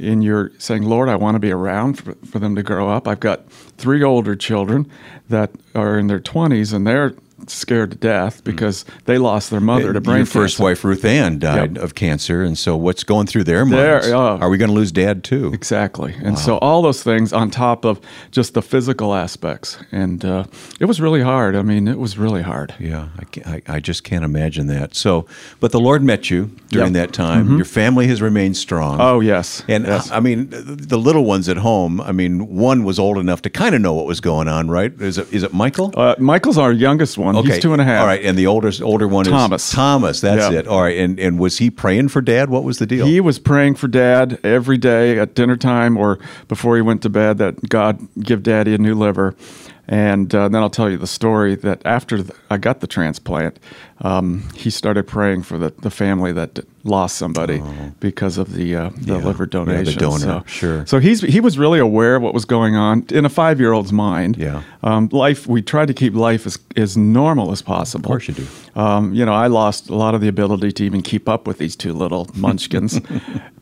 and 0.00 0.24
you're 0.24 0.50
saying, 0.58 0.82
Lord, 0.82 1.08
I 1.08 1.16
want 1.16 1.36
to 1.36 1.38
be 1.38 1.52
around 1.52 1.94
for, 1.94 2.14
for 2.26 2.38
them 2.40 2.56
to 2.56 2.62
grow 2.62 2.88
up. 2.88 3.06
I've 3.06 3.20
got 3.20 3.48
three 3.50 4.02
older 4.02 4.34
children 4.34 4.90
that 5.28 5.50
are 5.74 5.96
in 5.96 6.08
their 6.08 6.18
20s, 6.18 6.72
and 6.72 6.86
they're 6.86 7.14
scared 7.48 7.90
to 7.92 7.96
death 7.96 8.42
because 8.44 8.84
they 9.04 9.18
lost 9.18 9.50
their 9.50 9.60
mother 9.60 9.92
to 9.92 10.00
brain 10.00 10.18
Your 10.18 10.26
first 10.26 10.56
cancer. 10.56 10.62
wife, 10.64 10.84
Ruth 10.84 11.04
Ann, 11.04 11.38
died 11.38 11.76
of 11.78 11.94
cancer, 11.94 12.42
and 12.42 12.56
so 12.58 12.76
what's 12.76 13.04
going 13.04 13.26
through 13.26 13.44
their 13.44 13.64
There, 13.64 13.94
minds? 13.94 14.08
oh. 14.08 14.38
Are 14.40 14.48
we 14.48 14.58
going 14.58 14.70
to 14.70 14.74
lose 14.74 14.92
Dad 14.92 15.24
too? 15.24 15.52
Exactly. 15.52 16.14
And 16.22 16.38
so 16.38 16.58
all 16.58 16.82
those 16.82 17.02
things 17.02 17.32
on 17.32 17.50
top 17.50 17.84
of 17.84 18.00
just 18.30 18.54
the 18.54 18.62
physical 18.62 19.14
aspects. 19.14 19.78
And 19.92 20.24
uh, 20.24 20.44
it 20.80 20.84
was 20.86 21.00
really 21.00 21.22
hard. 21.22 21.56
I 21.56 21.62
mean, 21.62 21.88
it 21.88 21.98
was 21.98 22.18
really 22.18 22.42
hard. 22.42 22.74
Yeah, 22.78 23.08
I, 23.18 23.50
I, 23.54 23.62
I 23.76 23.80
just 23.80 24.04
can't 24.04 24.24
imagine 24.24 24.66
that. 24.68 24.94
So, 24.94 25.26
but 25.60 25.72
the 25.72 25.80
Lord 25.80 26.02
met 26.02 26.30
you 26.30 26.50
during 26.68 26.94
Yep. 26.94 27.08
that 27.08 27.12
time. 27.14 27.56
Your 27.56 27.64
family 27.64 28.06
has 28.08 28.20
remained 28.22 28.56
strong. 28.56 29.00
Oh, 29.00 29.20
yes. 29.20 29.62
And 29.68 29.86
yes. 29.86 30.10
I 30.10 30.20
mean, 30.20 30.48
the 30.50 30.98
little 30.98 31.24
ones 31.24 31.48
at 31.48 31.56
home. 31.58 32.00
I 32.00 32.12
mean, 32.12 32.46
one 32.56 32.84
was 32.84 32.98
old 32.98 33.18
enough 33.18 33.42
to 33.42 33.50
kind 33.50 33.74
of 33.74 33.80
know 33.80 33.92
what 33.94 34.06
was 34.06 34.20
going 34.20 34.48
on, 34.48 34.68
right? 34.70 34.92
Is 35.00 35.18
it 35.18 35.32
is 35.32 35.42
it 35.42 35.52
Michael? 35.52 35.92
Uh, 35.96 36.14
Michael's 36.18 36.58
our 36.58 36.72
youngest 36.72 37.18
one. 37.18 37.31
He's 37.40 37.58
two 37.60 37.72
and 37.72 37.80
a 37.80 37.84
half. 37.84 38.00
All 38.02 38.06
right, 38.06 38.22
and 38.22 38.36
the 38.36 38.46
oldest 38.46 38.82
older 38.82 39.08
one 39.08 39.24
Thomas. 39.24 39.66
is 39.68 39.72
Thomas. 39.74 40.20
That's 40.20 40.52
Yeah. 40.52 40.58
it. 40.60 40.66
All 40.66 40.82
right, 40.82 40.96
and 40.98 41.18
and 41.18 41.38
was 41.38 41.58
he 41.58 41.70
praying 41.70 42.08
for 42.08 42.20
Dad? 42.20 42.50
What 42.50 42.64
was 42.64 42.78
the 42.78 42.86
deal? 42.86 43.06
He 43.06 43.20
was 43.20 43.38
praying 43.38 43.76
for 43.76 43.88
dad 43.88 44.38
every 44.44 44.78
day 44.78 45.18
at 45.18 45.34
dinner 45.34 45.56
time 45.56 45.96
or 45.96 46.18
before 46.48 46.76
he 46.76 46.82
went 46.82 47.02
to 47.02 47.08
bed 47.08 47.38
that 47.38 47.68
God 47.68 48.00
give 48.20 48.42
daddy 48.42 48.74
a 48.74 48.78
new 48.78 48.94
liver. 48.94 49.34
And 49.88 50.32
uh, 50.34 50.48
then 50.48 50.62
I'll 50.62 50.70
tell 50.70 50.88
you 50.88 50.96
the 50.96 51.08
story 51.08 51.56
that 51.56 51.82
after 51.84 52.18
th- 52.18 52.30
I 52.48 52.56
got 52.56 52.80
the 52.80 52.86
transplant, 52.86 53.58
um, 54.02 54.42
he 54.56 54.68
started 54.70 55.06
praying 55.06 55.44
for 55.44 55.58
the, 55.58 55.70
the 55.80 55.90
family 55.90 56.32
that 56.32 56.58
lost 56.84 57.16
somebody 57.16 57.62
because 58.00 58.36
of 58.38 58.52
the 58.54 58.74
uh, 58.74 58.90
the 58.96 59.14
Oh. 59.14 59.18
Yeah. 59.18 59.24
liver 59.24 59.44
Yeah, 59.44 59.60
the 59.60 59.92
donation. 59.92 59.98
donor, 60.02 60.18
So, 60.18 60.42
sure. 60.46 60.86
So 60.86 60.98
he's 60.98 61.20
he 61.22 61.40
was 61.40 61.56
really 61.56 61.78
aware 61.78 62.16
of 62.16 62.22
what 62.22 62.34
was 62.34 62.44
going 62.44 62.74
on 62.74 63.04
in 63.10 63.24
a 63.24 63.28
five 63.28 63.60
year 63.60 63.72
old's 63.72 63.92
mind. 63.92 64.36
Yeah. 64.36 64.62
Um, 64.82 65.08
life 65.12 65.46
we 65.46 65.62
tried 65.62 65.86
to 65.88 65.94
keep 65.94 66.14
life 66.14 66.46
as 66.46 66.58
as 66.76 66.96
normal 66.96 67.52
as 67.52 67.62
possible. 67.62 68.06
Of 68.06 68.08
course 68.08 68.26
you 68.28 68.34
do. 68.34 68.46
Um, 68.80 69.14
you 69.14 69.24
know, 69.24 69.34
I 69.34 69.46
lost 69.46 69.88
a 69.88 69.94
lot 69.94 70.14
of 70.16 70.20
the 70.20 70.28
ability 70.28 70.72
to 70.72 70.84
even 70.84 71.02
keep 71.02 71.28
up 71.28 71.46
with 71.46 71.58
these 71.58 71.76
two 71.76 71.92
little 71.92 72.28
munchkins. 72.34 73.00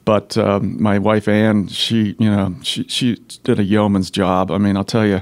but 0.06 0.38
um, 0.38 0.82
my 0.82 0.98
wife 0.98 1.28
Anne, 1.28 1.68
she, 1.68 2.16
you 2.18 2.30
know, 2.30 2.54
she 2.62 2.84
she 2.84 3.16
did 3.44 3.58
a 3.58 3.64
yeoman's 3.64 4.10
job. 4.10 4.50
I 4.50 4.56
mean, 4.58 4.76
I'll 4.78 4.84
tell 4.84 5.06
you, 5.06 5.20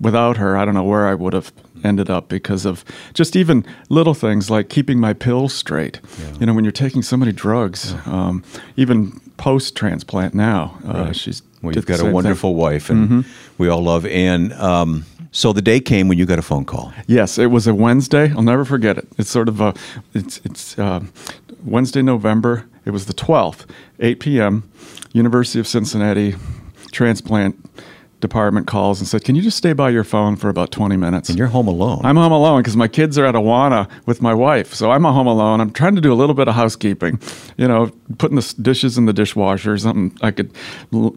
without 0.00 0.36
her, 0.38 0.56
I 0.56 0.64
don't 0.64 0.74
know 0.74 0.82
where 0.84 1.06
I 1.06 1.14
would 1.14 1.32
have 1.34 1.52
ended 1.86 2.10
up 2.10 2.28
because 2.28 2.66
of 2.66 2.84
just 3.14 3.36
even 3.36 3.64
little 3.88 4.14
things 4.14 4.50
like 4.50 4.68
keeping 4.68 4.98
my 5.00 5.12
pills 5.14 5.54
straight. 5.54 6.00
You 6.40 6.46
know, 6.46 6.54
when 6.54 6.64
you're 6.64 6.72
taking 6.72 7.02
so 7.02 7.16
many 7.16 7.32
drugs, 7.32 7.94
um, 8.06 8.42
even 8.76 9.20
post 9.36 9.76
transplant 9.76 10.34
now, 10.34 10.78
uh, 10.86 11.12
she's 11.12 11.42
well, 11.62 11.74
you've 11.74 11.86
got 11.86 11.94
a 11.94 11.98
same 11.98 12.06
thing. 12.06 12.14
wonderful 12.14 12.54
wife, 12.54 12.90
and 12.90 13.08
Mm-hmm. 13.08 13.20
we 13.58 13.68
all 13.68 13.82
love 13.82 14.04
Ann. 14.06 14.52
Um, 14.52 15.04
so 15.32 15.52
the 15.52 15.62
day 15.62 15.80
came 15.80 16.08
when 16.08 16.18
you 16.18 16.26
got 16.26 16.38
a 16.38 16.42
phone 16.42 16.64
call. 16.64 16.92
Yes, 17.06 17.38
it 17.38 17.50
was 17.50 17.66
a 17.66 17.74
Wednesday. 17.74 18.30
I'll 18.32 18.42
never 18.42 18.64
forget 18.64 18.98
it. 18.98 19.06
It's 19.18 19.30
sort 19.30 19.48
of 19.48 19.60
a, 19.60 19.74
it's 20.14 20.40
it's 20.44 20.78
uh, 20.78 21.00
Wednesday, 21.64 22.02
November. 22.02 22.64
It 22.84 22.90
was 22.92 23.04
the 23.06 23.12
twelfth, 23.14 23.66
eight 24.00 24.18
p.m. 24.20 24.62
University 25.12 25.58
of 25.60 25.66
Cincinnati 25.66 26.34
transplant 26.92 27.54
department 28.26 28.66
calls 28.66 29.00
and 29.00 29.08
said, 29.08 29.24
"Can 29.24 29.34
you 29.36 29.42
just 29.42 29.56
stay 29.56 29.72
by 29.72 29.90
your 29.90 30.04
phone 30.04 30.36
for 30.36 30.48
about 30.48 30.70
twenty 30.70 30.96
minutes?" 30.96 31.28
And 31.28 31.38
you're 31.38 31.48
home 31.58 31.68
alone. 31.68 32.00
I'm 32.04 32.16
home 32.16 32.32
alone 32.32 32.60
because 32.62 32.76
my 32.76 32.88
kids 32.88 33.16
are 33.18 33.24
at 33.26 33.34
Awana 33.34 33.88
with 34.06 34.20
my 34.20 34.34
wife. 34.34 34.74
So 34.74 34.90
I'm 34.90 35.04
home 35.04 35.26
alone. 35.26 35.60
I'm 35.60 35.70
trying 35.70 35.94
to 35.94 36.00
do 36.00 36.12
a 36.12 36.18
little 36.22 36.34
bit 36.34 36.48
of 36.48 36.54
housekeeping, 36.54 37.18
you 37.56 37.68
know, 37.68 37.90
putting 38.18 38.36
the 38.36 38.54
dishes 38.60 38.98
in 38.98 39.06
the 39.06 39.12
dishwasher, 39.12 39.76
something 39.78 40.16
I 40.22 40.30
could 40.30 40.50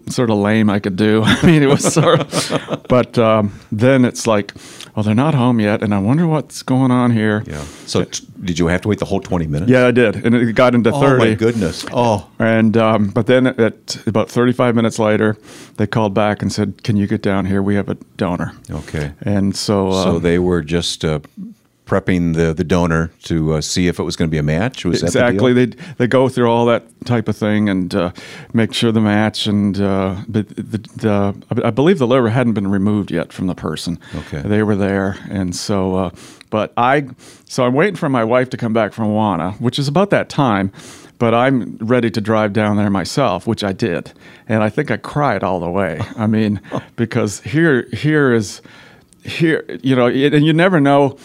sort 0.10 0.30
of 0.30 0.38
lame 0.38 0.70
I 0.70 0.80
could 0.80 0.96
do. 0.96 1.24
I 1.26 1.46
mean, 1.46 1.64
it 1.64 1.68
was 1.70 1.84
sort 1.94 2.20
of, 2.22 2.86
but 2.90 3.18
um, 3.18 3.52
then 3.72 4.06
it's 4.06 4.26
like, 4.28 4.54
well, 4.96 5.04
they're 5.04 5.16
not 5.16 5.34
home 5.34 5.60
yet. 5.60 5.82
And 5.84 5.94
I 5.94 6.00
wonder 6.00 6.28
what's 6.28 6.62
going 6.64 6.92
on 6.92 7.12
here. 7.12 7.44
yeah. 7.48 7.64
So 7.86 8.04
t- 8.06 8.26
did 8.44 8.60
you 8.60 8.68
have 8.68 8.82
to 8.82 8.88
wait 8.88 9.00
the 9.00 9.06
whole 9.06 9.20
20 9.20 9.48
minutes? 9.48 9.72
Yeah, 9.72 9.88
I 9.88 9.92
did. 9.92 10.16
And 10.26 10.36
it 10.36 10.54
got 10.54 10.76
into 10.76 10.92
30. 10.92 11.06
Oh 11.06 11.18
my 11.18 11.34
goodness. 11.34 11.86
Oh. 11.92 12.30
And 12.40 12.78
um, 12.78 13.10
but 13.10 13.28
then 13.28 13.48
at 13.48 14.08
about 14.08 14.30
35 14.30 14.76
minutes 14.76 15.00
later, 15.00 15.38
they 15.78 15.88
called 15.88 16.14
back 16.14 16.42
and 16.42 16.52
said, 16.52 16.84
"Can 16.84 16.98
you 16.98 17.08
get 17.08 17.22
down 17.22 17.46
here? 17.46 17.62
We 17.62 17.76
have 17.76 17.90
a 17.90 17.96
donor." 18.18 18.54
Okay. 18.70 19.14
And 19.22 19.56
so, 19.56 19.90
uh, 19.90 20.04
So 20.04 20.20
they 20.20 20.40
were 20.40 20.62
just 20.62 21.04
uh, 21.04 21.20
prepping 21.90 22.36
the, 22.36 22.54
the 22.54 22.64
donor 22.64 23.12
to 23.24 23.54
uh, 23.54 23.62
see 23.62 23.88
if 23.88 24.00
it 24.00 24.04
was 24.04 24.16
going 24.16 24.30
to 24.30 24.32
be 24.32 24.38
a 24.38 24.44
match. 24.44 24.86
Was 24.86 25.02
exactly 25.02 25.52
the 25.54 25.66
they 25.66 25.84
they 25.98 26.08
go 26.08 26.30
through 26.30 26.50
all 26.50 26.68
that 26.68 26.84
type 27.06 27.28
of 27.28 27.36
thing 27.36 27.68
and 27.68 27.94
uh, 27.96 28.12
make 28.54 28.74
sure 28.74 28.92
the 28.92 29.02
match 29.02 29.48
and 29.48 29.82
uh, 29.82 30.16
but 30.28 30.48
the, 30.50 30.78
the 30.96 31.64
I 31.66 31.72
believe 31.72 31.98
the 31.98 32.08
liver 32.08 32.30
hadn't 32.30 32.54
been 32.54 32.70
removed 32.70 33.12
yet 33.12 33.34
from 33.34 33.48
the 33.48 33.56
person. 33.56 34.00
Okay. 34.16 34.42
they 34.42 34.62
were 34.62 34.76
there, 34.76 35.18
and 35.30 35.56
so 35.56 35.96
uh, 35.96 36.10
but 36.52 36.72
I 36.78 37.08
so 37.46 37.66
I'm 37.66 37.74
waiting 37.74 37.96
for 37.96 38.08
my 38.08 38.24
wife 38.24 38.52
to 38.52 38.58
come 38.58 38.72
back 38.72 38.94
from 38.94 39.06
Awana, 39.06 39.60
which 39.60 39.80
is 39.80 39.88
about 39.88 40.12
that 40.12 40.30
time. 40.30 40.72
But 41.18 41.34
I'm 41.34 41.76
ready 41.82 42.10
to 42.12 42.22
drive 42.22 42.54
down 42.54 42.78
there 42.78 42.90
myself, 42.90 43.46
which 43.46 43.62
I 43.62 43.74
did, 43.74 44.14
and 44.48 44.64
I 44.64 44.70
think 44.70 44.90
I 44.90 44.96
cried 44.96 45.44
all 45.44 45.60
the 45.60 45.70
way. 45.70 46.00
I 46.16 46.28
mean, 46.28 46.62
because 46.96 47.42
here 47.42 47.88
here 47.92 48.32
is 48.32 48.62
here, 49.26 49.66
you 49.84 49.96
know, 49.96 50.08
and 50.08 50.46
you 50.46 50.54
never 50.54 50.80
know 50.80 51.18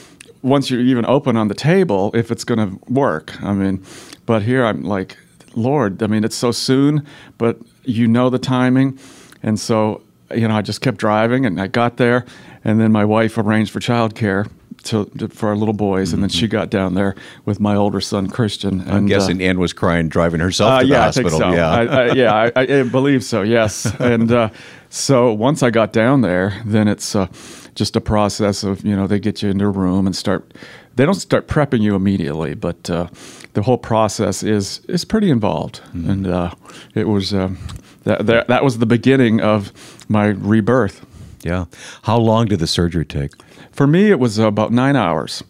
once 0.44 0.70
you're 0.70 0.80
even 0.80 1.06
open 1.06 1.36
on 1.36 1.48
the 1.48 1.54
table 1.54 2.10
if 2.14 2.30
it's 2.30 2.44
going 2.44 2.58
to 2.58 2.92
work. 2.92 3.42
I 3.42 3.54
mean, 3.54 3.82
but 4.26 4.42
here 4.42 4.64
I'm 4.64 4.82
like, 4.82 5.16
Lord, 5.56 6.02
I 6.02 6.06
mean, 6.06 6.22
it's 6.22 6.36
so 6.36 6.52
soon, 6.52 7.06
but 7.38 7.58
you 7.84 8.06
know 8.06 8.28
the 8.28 8.38
timing. 8.38 8.98
And 9.42 9.58
so, 9.58 10.02
you 10.34 10.46
know, 10.46 10.54
I 10.54 10.62
just 10.62 10.82
kept 10.82 10.98
driving 10.98 11.46
and 11.46 11.60
I 11.60 11.66
got 11.66 11.96
there. 11.96 12.26
And 12.62 12.78
then 12.78 12.92
my 12.92 13.04
wife 13.04 13.38
arranged 13.38 13.72
for 13.72 13.80
childcare 13.80 14.50
to, 14.84 15.06
to, 15.18 15.28
for 15.28 15.48
our 15.48 15.56
little 15.56 15.74
boys, 15.74 16.12
and 16.12 16.22
then 16.22 16.28
she 16.28 16.46
got 16.46 16.68
down 16.68 16.94
there 16.94 17.14
with 17.44 17.58
my 17.58 17.74
older 17.74 18.00
son 18.00 18.28
Christian. 18.28 18.80
And, 18.82 18.92
I'm 18.92 19.06
guessing 19.06 19.40
uh, 19.40 19.44
Ann 19.44 19.58
was 19.58 19.72
crying 19.72 20.08
driving 20.08 20.40
herself 20.40 20.70
uh, 20.70 20.80
to 20.80 20.86
the 20.86 20.92
yeah, 20.92 21.04
hospital. 21.04 21.28
I 21.28 21.30
think 21.30 21.42
so. 21.42 21.56
Yeah, 21.56 21.70
I, 21.70 21.84
I, 21.84 22.12
yeah, 22.12 22.50
I, 22.54 22.80
I 22.80 22.82
believe 22.82 23.24
so. 23.24 23.42
Yes, 23.42 23.86
and 23.98 24.30
uh, 24.30 24.50
so 24.90 25.32
once 25.32 25.62
I 25.62 25.70
got 25.70 25.92
down 25.92 26.20
there, 26.20 26.60
then 26.64 26.88
it's 26.88 27.16
uh, 27.16 27.28
just 27.74 27.96
a 27.96 28.00
process 28.00 28.64
of 28.64 28.84
you 28.84 28.94
know 28.96 29.06
they 29.06 29.18
get 29.20 29.42
you 29.42 29.50
into 29.50 29.64
a 29.66 29.70
room 29.70 30.06
and 30.06 30.14
start. 30.16 30.52
They 30.96 31.04
don't 31.04 31.14
start 31.14 31.48
prepping 31.48 31.82
you 31.82 31.94
immediately, 31.96 32.54
but 32.54 32.88
uh, 32.90 33.08
the 33.54 33.62
whole 33.62 33.78
process 33.78 34.42
is 34.42 34.80
is 34.88 35.04
pretty 35.04 35.30
involved, 35.30 35.80
Mm-hmm. 35.92 36.10
and 36.10 36.26
uh, 36.26 36.50
it 36.94 37.08
was 37.08 37.32
um, 37.32 37.58
that, 38.04 38.26
that 38.26 38.48
that 38.48 38.62
was 38.64 38.78
the 38.78 38.86
beginning 38.86 39.40
of 39.40 39.72
my 40.08 40.26
rebirth. 40.26 41.04
yeah. 41.42 41.64
How 42.02 42.18
long 42.18 42.46
did 42.46 42.58
the 42.60 42.66
surgery 42.66 43.04
take? 43.04 43.32
For 43.72 43.86
me, 43.86 44.10
it 44.10 44.20
was 44.20 44.38
about 44.38 44.70
nine 44.72 44.94
hours, 44.96 45.42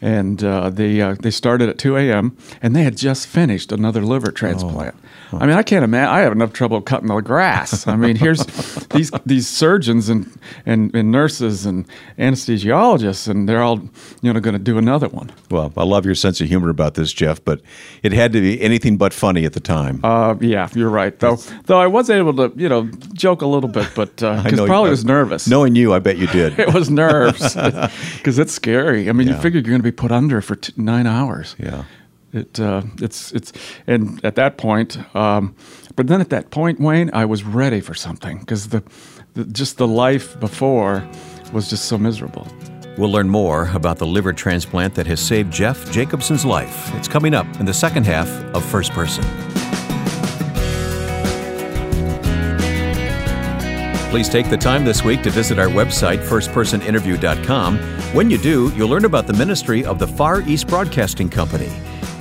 and 0.00 0.42
uh, 0.44 0.70
they 0.70 1.00
uh, 1.00 1.16
they 1.20 1.30
started 1.32 1.68
at 1.68 1.78
two 1.78 1.96
a.m. 1.96 2.36
and 2.62 2.76
they 2.76 2.84
had 2.84 2.96
just 2.96 3.26
finished 3.26 3.72
another 3.72 4.02
liver 4.02 4.30
transplant. 4.32 4.94
I 5.40 5.46
mean, 5.46 5.56
I 5.56 5.62
can't 5.62 5.84
imagine. 5.84 6.12
I 6.14 6.20
have 6.20 6.32
enough 6.32 6.52
trouble 6.52 6.80
cutting 6.80 7.08
the 7.08 7.20
grass. 7.20 7.86
I 7.86 7.96
mean, 7.96 8.16
here's 8.16 8.44
these 8.90 9.10
these 9.26 9.48
surgeons 9.48 10.08
and, 10.08 10.30
and 10.66 10.94
and 10.94 11.10
nurses 11.10 11.64
and 11.66 11.86
anesthesiologists, 12.18 13.28
and 13.28 13.48
they're 13.48 13.62
all 13.62 13.80
you 14.22 14.32
know 14.32 14.40
going 14.40 14.54
to 14.54 14.58
do 14.62 14.78
another 14.78 15.08
one. 15.08 15.30
Well, 15.50 15.72
I 15.76 15.84
love 15.84 16.04
your 16.04 16.14
sense 16.14 16.40
of 16.40 16.48
humor 16.48 16.68
about 16.70 16.94
this, 16.94 17.12
Jeff, 17.12 17.44
but 17.44 17.60
it 18.02 18.12
had 18.12 18.32
to 18.32 18.40
be 18.40 18.60
anything 18.60 18.96
but 18.96 19.12
funny 19.12 19.44
at 19.44 19.52
the 19.52 19.60
time. 19.60 20.00
Uh, 20.04 20.34
yeah, 20.40 20.68
you're 20.74 20.90
right. 20.90 21.18
Though 21.18 21.36
though 21.66 21.80
I 21.80 21.86
was 21.86 22.10
able 22.10 22.34
to 22.34 22.52
you 22.56 22.68
know 22.68 22.88
joke 23.12 23.42
a 23.42 23.46
little 23.46 23.68
bit, 23.70 23.88
but 23.94 24.22
I 24.22 24.42
because 24.42 24.58
know- 24.58 24.66
probably 24.66 24.88
I- 24.88 24.92
was 24.92 25.04
nervous. 25.04 25.48
Knowing 25.48 25.74
you, 25.76 25.92
I 25.94 25.98
bet 25.98 26.18
you 26.18 26.26
did. 26.28 26.58
it 26.58 26.72
was 26.72 26.90
nerves 26.90 27.54
because 27.54 28.38
it's 28.38 28.52
scary. 28.52 29.08
I 29.08 29.12
mean, 29.12 29.28
you 29.28 29.34
Yeah. 29.34 29.40
figure 29.40 29.60
you're 29.60 29.68
going 29.70 29.80
to 29.80 29.82
be 29.84 29.92
put 29.92 30.12
under 30.12 30.40
for 30.40 30.56
t- 30.56 30.72
nine 30.76 31.06
hours. 31.06 31.54
Yeah. 31.58 31.84
It 32.32 32.58
uh, 32.58 32.82
it's 32.98 33.30
it's 33.32 33.52
and 33.86 34.24
at 34.24 34.36
that 34.36 34.56
point, 34.56 34.98
um, 35.14 35.54
but 35.96 36.06
then 36.06 36.20
at 36.20 36.30
that 36.30 36.50
point, 36.50 36.80
Wayne, 36.80 37.10
I 37.12 37.26
was 37.26 37.44
ready 37.44 37.80
for 37.80 37.92
something 37.94 38.38
because 38.38 38.68
the, 38.68 38.82
the 39.34 39.44
just 39.44 39.76
the 39.76 39.86
life 39.86 40.38
before 40.40 41.06
was 41.52 41.68
just 41.68 41.84
so 41.84 41.98
miserable. 41.98 42.46
We'll 42.96 43.10
learn 43.10 43.28
more 43.28 43.70
about 43.74 43.98
the 43.98 44.06
liver 44.06 44.32
transplant 44.32 44.94
that 44.94 45.06
has 45.06 45.20
saved 45.20 45.52
Jeff 45.52 45.90
Jacobson's 45.92 46.44
life. 46.44 46.94
It's 46.94 47.08
coming 47.08 47.34
up 47.34 47.46
in 47.60 47.66
the 47.66 47.74
second 47.74 48.06
half 48.06 48.28
of 48.54 48.64
First 48.64 48.92
Person. 48.92 49.24
Please 54.10 54.28
take 54.28 54.50
the 54.50 54.58
time 54.58 54.84
this 54.84 55.02
week 55.02 55.22
to 55.22 55.30
visit 55.30 55.58
our 55.58 55.68
website, 55.68 56.18
firstpersoninterview.com. 56.18 57.78
When 58.14 58.28
you 58.28 58.36
do, 58.36 58.70
you'll 58.76 58.90
learn 58.90 59.06
about 59.06 59.26
the 59.26 59.32
ministry 59.32 59.86
of 59.86 59.98
the 59.98 60.06
Far 60.06 60.42
East 60.42 60.66
Broadcasting 60.68 61.30
Company. 61.30 61.70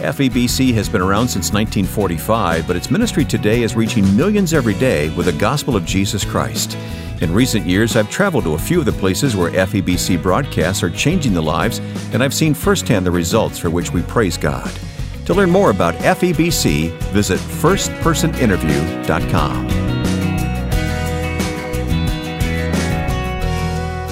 FEBC 0.01 0.73
has 0.73 0.89
been 0.89 1.01
around 1.01 1.27
since 1.27 1.53
1945, 1.53 2.65
but 2.65 2.75
its 2.75 2.89
ministry 2.89 3.23
today 3.23 3.61
is 3.61 3.75
reaching 3.75 4.17
millions 4.17 4.51
every 4.53 4.73
day 4.73 5.15
with 5.15 5.27
the 5.27 5.33
gospel 5.33 5.75
of 5.75 5.85
Jesus 5.85 6.25
Christ. 6.25 6.75
In 7.21 7.31
recent 7.31 7.67
years, 7.67 7.95
I've 7.95 8.09
traveled 8.09 8.45
to 8.45 8.55
a 8.55 8.59
few 8.59 8.79
of 8.79 8.85
the 8.85 8.93
places 8.93 9.35
where 9.35 9.51
FEBC 9.51 10.19
broadcasts 10.21 10.81
are 10.81 10.89
changing 10.89 11.33
the 11.33 11.41
lives, 11.41 11.77
and 12.13 12.23
I've 12.23 12.33
seen 12.33 12.55
firsthand 12.55 13.05
the 13.05 13.11
results 13.11 13.59
for 13.59 13.69
which 13.69 13.93
we 13.93 14.01
praise 14.01 14.37
God. 14.37 14.71
To 15.25 15.35
learn 15.35 15.51
more 15.51 15.69
about 15.69 15.93
FEBC, 15.95 16.89
visit 17.11 17.39
firstpersoninterview.com. 17.39 19.80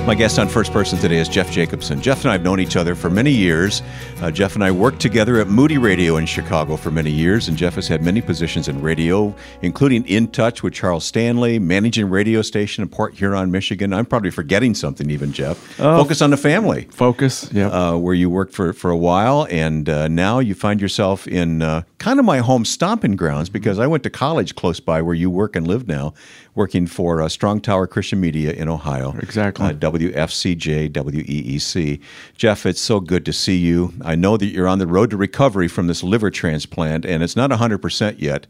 My 0.09 0.15
guest 0.15 0.39
on 0.39 0.49
First 0.49 0.73
Person 0.73 0.97
today 0.97 1.17
is 1.17 1.29
Jeff 1.29 1.51
Jacobson. 1.51 2.01
Jeff 2.01 2.21
and 2.21 2.31
I 2.31 2.33
have 2.33 2.41
known 2.41 2.59
each 2.59 2.75
other 2.75 2.95
for 2.95 3.11
many 3.11 3.29
years. 3.29 3.83
Uh, 4.21 4.31
Jeff 4.31 4.55
and 4.55 4.63
I 4.63 4.71
worked 4.71 4.99
together 4.99 5.39
at 5.39 5.49
Moody 5.49 5.77
Radio 5.77 6.17
in 6.17 6.25
Chicago 6.25 6.77
for 6.77 6.89
many 6.89 7.11
years, 7.11 7.47
and 7.47 7.55
Jeff 7.55 7.75
has 7.75 7.87
had 7.87 8.01
many 8.01 8.19
positions 8.19 8.67
in 8.67 8.81
radio, 8.81 9.35
including 9.61 10.03
In 10.07 10.27
Touch 10.27 10.63
with 10.63 10.73
Charles 10.73 11.05
Stanley, 11.05 11.59
managing 11.59 12.09
radio 12.09 12.41
station 12.41 12.81
in 12.81 12.89
Port 12.89 13.13
Huron, 13.13 13.51
Michigan. 13.51 13.93
I'm 13.93 14.07
probably 14.07 14.31
forgetting 14.31 14.73
something, 14.73 15.11
even 15.11 15.31
Jeff. 15.31 15.57
Focus 15.75 16.23
on 16.23 16.31
the 16.31 16.37
family, 16.37 16.85
Focus, 16.85 17.47
yeah. 17.53 17.67
uh, 17.67 17.95
where 17.95 18.15
you 18.15 18.31
worked 18.31 18.55
for, 18.55 18.73
for 18.73 18.89
a 18.89 18.97
while, 18.97 19.45
and 19.51 19.87
uh, 19.87 20.07
now 20.07 20.39
you 20.39 20.55
find 20.55 20.81
yourself 20.81 21.27
in 21.27 21.61
uh, 21.61 21.83
kind 21.99 22.17
of 22.17 22.25
my 22.25 22.39
home 22.39 22.65
stomping 22.65 23.15
grounds 23.15 23.49
because 23.49 23.77
I 23.77 23.85
went 23.85 24.03
to 24.03 24.09
college 24.09 24.55
close 24.55 24.79
by 24.79 25.01
where 25.01 25.13
you 25.13 25.29
work 25.29 25.55
and 25.55 25.67
live 25.67 25.87
now, 25.87 26.13
working 26.55 26.87
for 26.87 27.21
uh, 27.21 27.29
Strong 27.29 27.61
Tower 27.61 27.87
Christian 27.87 28.19
Media 28.19 28.51
in 28.51 28.67
Ohio. 28.67 29.15
Exactly. 29.19 29.67
Uh, 29.67 29.73
WFCJ, 29.73 30.91
WEEC. 30.91 32.01
Jeff, 32.35 32.65
it's 32.65 32.81
so 32.81 32.99
good 32.99 33.25
to 33.25 33.33
see 33.33 33.57
you. 33.57 33.93
I 34.01 34.15
know 34.15 34.37
that 34.37 34.47
you're 34.47 34.67
on 34.67 34.79
the 34.79 34.87
road 34.87 35.09
to 35.11 35.17
recovery 35.17 35.67
from 35.67 35.87
this 35.87 36.01
liver 36.01 36.31
transplant, 36.31 37.05
and 37.05 37.21
it's 37.21 37.35
not 37.35 37.51
100% 37.51 38.19
yet, 38.19 38.47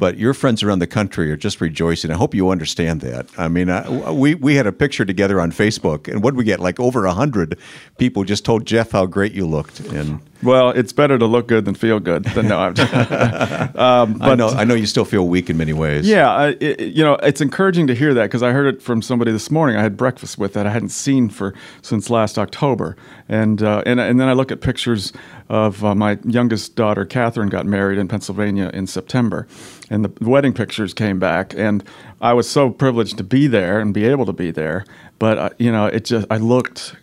but 0.00 0.16
your 0.16 0.32
friends 0.32 0.62
around 0.62 0.78
the 0.78 0.86
country 0.86 1.30
are 1.30 1.36
just 1.36 1.60
rejoicing. 1.60 2.10
I 2.10 2.14
hope 2.14 2.34
you 2.34 2.48
understand 2.48 3.02
that. 3.02 3.28
I 3.36 3.48
mean, 3.48 3.68
I, 3.68 4.10
we, 4.10 4.34
we 4.34 4.54
had 4.54 4.66
a 4.66 4.72
picture 4.72 5.04
together 5.04 5.38
on 5.38 5.52
Facebook, 5.52 6.08
and 6.08 6.22
what 6.22 6.30
did 6.30 6.38
we 6.38 6.44
get? 6.44 6.58
Like 6.58 6.80
over 6.80 7.02
100 7.02 7.58
people 7.98 8.24
just 8.24 8.42
told 8.44 8.64
Jeff 8.64 8.92
how 8.92 9.04
great 9.04 9.32
you 9.32 9.46
looked. 9.46 9.78
And 9.80 10.20
well, 10.42 10.70
it's 10.70 10.94
better 10.94 11.18
to 11.18 11.26
look 11.26 11.48
good 11.48 11.66
than 11.66 11.74
feel 11.74 12.00
good. 12.00 12.24
Than 12.24 12.48
no, 12.48 12.58
I'm 12.58 12.74
um, 13.78 14.22
I, 14.22 14.34
know, 14.34 14.48
I 14.48 14.64
know 14.64 14.74
you 14.74 14.86
still 14.86 15.04
feel 15.04 15.28
weak 15.28 15.50
in 15.50 15.58
many 15.58 15.74
ways. 15.74 16.08
Yeah, 16.08 16.32
I, 16.32 16.48
it, 16.60 16.80
you 16.80 17.04
know, 17.04 17.14
it's 17.16 17.42
encouraging 17.42 17.86
to 17.88 17.94
hear 17.94 18.14
that 18.14 18.24
because 18.24 18.42
I 18.42 18.52
heard 18.52 18.74
it 18.74 18.82
from 18.82 19.02
somebody 19.02 19.32
this 19.32 19.50
morning. 19.50 19.76
I 19.76 19.82
had 19.82 19.98
breakfast 19.98 20.38
with 20.38 20.54
that 20.54 20.66
I 20.66 20.70
hadn't 20.70 20.88
seen 20.88 21.28
for 21.28 21.54
since 21.82 22.08
last 22.08 22.38
October, 22.38 22.96
and 23.30 23.62
uh, 23.62 23.82
and 23.86 24.00
and 24.00 24.20
then 24.20 24.28
I 24.28 24.32
look 24.34 24.50
at 24.50 24.60
pictures 24.60 25.12
of 25.48 25.82
uh, 25.84 25.94
my 25.94 26.18
youngest 26.24 26.74
daughter, 26.74 27.06
Catherine, 27.06 27.48
got 27.48 27.64
married 27.64 27.96
in 27.96 28.08
Pennsylvania 28.08 28.70
in 28.74 28.86
September, 28.86 29.46
and 29.88 30.04
the 30.04 30.28
wedding 30.28 30.52
pictures 30.52 30.92
came 30.92 31.18
back, 31.18 31.54
and 31.54 31.84
I 32.20 32.34
was 32.34 32.50
so 32.50 32.70
privileged 32.70 33.16
to 33.18 33.24
be 33.24 33.46
there 33.46 33.78
and 33.80 33.94
be 33.94 34.04
able 34.04 34.26
to 34.26 34.32
be 34.32 34.50
there, 34.50 34.84
but 35.20 35.38
uh, 35.38 35.50
you 35.58 35.70
know, 35.70 35.86
it 35.86 36.04
just 36.06 36.26
I 36.30 36.36
looked 36.36 36.96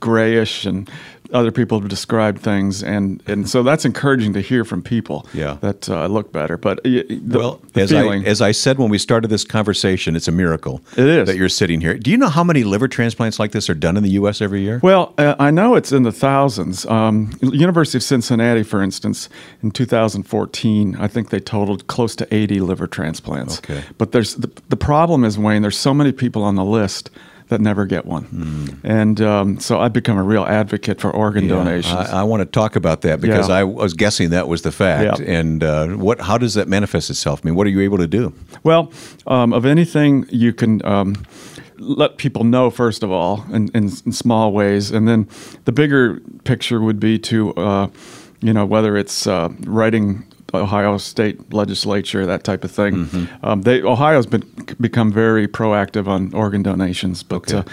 grayish 0.00 0.64
and. 0.64 0.88
Other 1.32 1.50
people 1.50 1.80
have 1.80 1.88
described 1.88 2.40
things, 2.40 2.82
and, 2.82 3.22
and 3.26 3.48
so 3.48 3.62
that's 3.62 3.84
encouraging 3.84 4.32
to 4.34 4.40
hear 4.40 4.64
from 4.64 4.82
people. 4.82 5.26
Yeah. 5.32 5.56
that 5.60 5.88
uh, 5.88 6.06
look 6.06 6.32
better. 6.32 6.56
But 6.56 6.82
the, 6.84 7.20
Well, 7.26 7.60
the 7.72 7.82
as 7.82 7.90
feeling, 7.90 8.26
I, 8.26 8.28
as 8.28 8.42
I 8.42 8.52
said 8.52 8.78
when 8.78 8.90
we 8.90 8.98
started 8.98 9.28
this 9.28 9.44
conversation, 9.44 10.14
it's 10.16 10.28
a 10.28 10.32
miracle. 10.32 10.82
It 10.96 11.06
is. 11.06 11.26
that 11.26 11.36
you're 11.36 11.48
sitting 11.48 11.80
here. 11.80 11.96
Do 11.96 12.10
you 12.10 12.16
know 12.16 12.28
how 12.28 12.44
many 12.44 12.64
liver 12.64 12.88
transplants 12.88 13.38
like 13.38 13.52
this 13.52 13.70
are 13.70 13.74
done 13.74 13.96
in 13.96 14.02
the 14.02 14.10
U.S. 14.10 14.40
every 14.40 14.60
year? 14.60 14.80
Well, 14.82 15.14
uh, 15.18 15.34
I 15.38 15.50
know 15.50 15.74
it's 15.74 15.92
in 15.92 16.02
the 16.02 16.12
thousands. 16.12 16.84
Um, 16.86 17.32
University 17.40 17.98
of 17.98 18.02
Cincinnati, 18.02 18.62
for 18.62 18.82
instance, 18.82 19.28
in 19.62 19.70
2014, 19.70 20.96
I 20.96 21.08
think 21.08 21.30
they 21.30 21.40
totaled 21.40 21.86
close 21.86 22.14
to 22.16 22.34
80 22.34 22.60
liver 22.60 22.86
transplants. 22.86 23.58
Okay. 23.58 23.82
But 23.98 24.12
there's 24.12 24.34
the, 24.36 24.50
the 24.68 24.76
problem 24.76 25.24
is 25.24 25.38
Wayne. 25.38 25.62
There's 25.62 25.78
so 25.78 25.94
many 25.94 26.12
people 26.12 26.42
on 26.42 26.56
the 26.56 26.64
list 26.64 27.10
that 27.52 27.60
never 27.60 27.86
get 27.86 28.04
one, 28.06 28.24
Hmm. 28.24 28.66
and 28.82 29.20
um, 29.20 29.60
so 29.60 29.78
I've 29.80 29.92
become 29.92 30.18
a 30.18 30.22
real 30.22 30.44
advocate 30.44 31.00
for 31.00 31.10
organ 31.10 31.46
donations. 31.48 31.94
I, 32.10 32.20
I 32.20 32.22
want 32.24 32.40
to 32.40 32.46
talk 32.46 32.76
about 32.76 33.02
that 33.02 33.20
because 33.20 33.48
Yeah. 33.48 33.56
I 33.60 33.64
was 33.64 33.94
guessing 33.94 34.30
that 34.30 34.48
was 34.48 34.62
the 34.62 34.72
fact. 34.72 35.20
Yeah. 35.20 35.38
And 35.38 35.62
uh, 35.62 35.88
what? 35.88 36.20
How 36.20 36.38
does 36.38 36.54
that 36.54 36.66
manifest 36.68 37.10
itself? 37.10 37.40
I 37.42 37.46
mean, 37.48 37.54
what 37.54 37.66
are 37.66 37.70
you 37.70 37.80
able 37.80 37.98
to 37.98 38.06
do? 38.08 38.32
Well, 38.64 38.90
um, 39.26 39.52
of 39.52 39.64
anything 39.66 40.26
you 40.30 40.52
can 40.52 40.84
um, 40.84 41.14
let 41.78 42.16
people 42.16 42.44
know 42.44 42.70
first 42.70 43.02
of 43.02 43.10
all, 43.10 43.44
in, 43.52 43.68
in, 43.74 43.84
in 44.06 44.12
small 44.12 44.52
ways, 44.52 44.90
and 44.90 45.06
then 45.06 45.28
the 45.64 45.72
bigger 45.72 46.20
picture 46.44 46.80
would 46.80 46.98
be 47.00 47.18
to, 47.18 47.52
uh, 47.54 47.86
you 48.40 48.52
know, 48.52 48.64
whether 48.66 48.96
it's 48.96 49.26
uh, 49.26 49.48
writing 49.66 50.24
Ohio 50.54 50.98
State 50.98 51.52
Legislature, 51.52 52.26
that 52.26 52.44
type 52.44 52.64
of 52.64 52.70
thing. 52.70 53.28
Um, 53.42 53.62
they 53.62 53.82
Ohio's 53.82 54.26
been 54.26 54.42
become 54.80 55.12
very 55.12 55.48
proactive 55.48 56.06
on 56.06 56.32
organ 56.34 56.62
donations, 56.62 57.22
but 57.22 57.52
uh, 57.52 57.64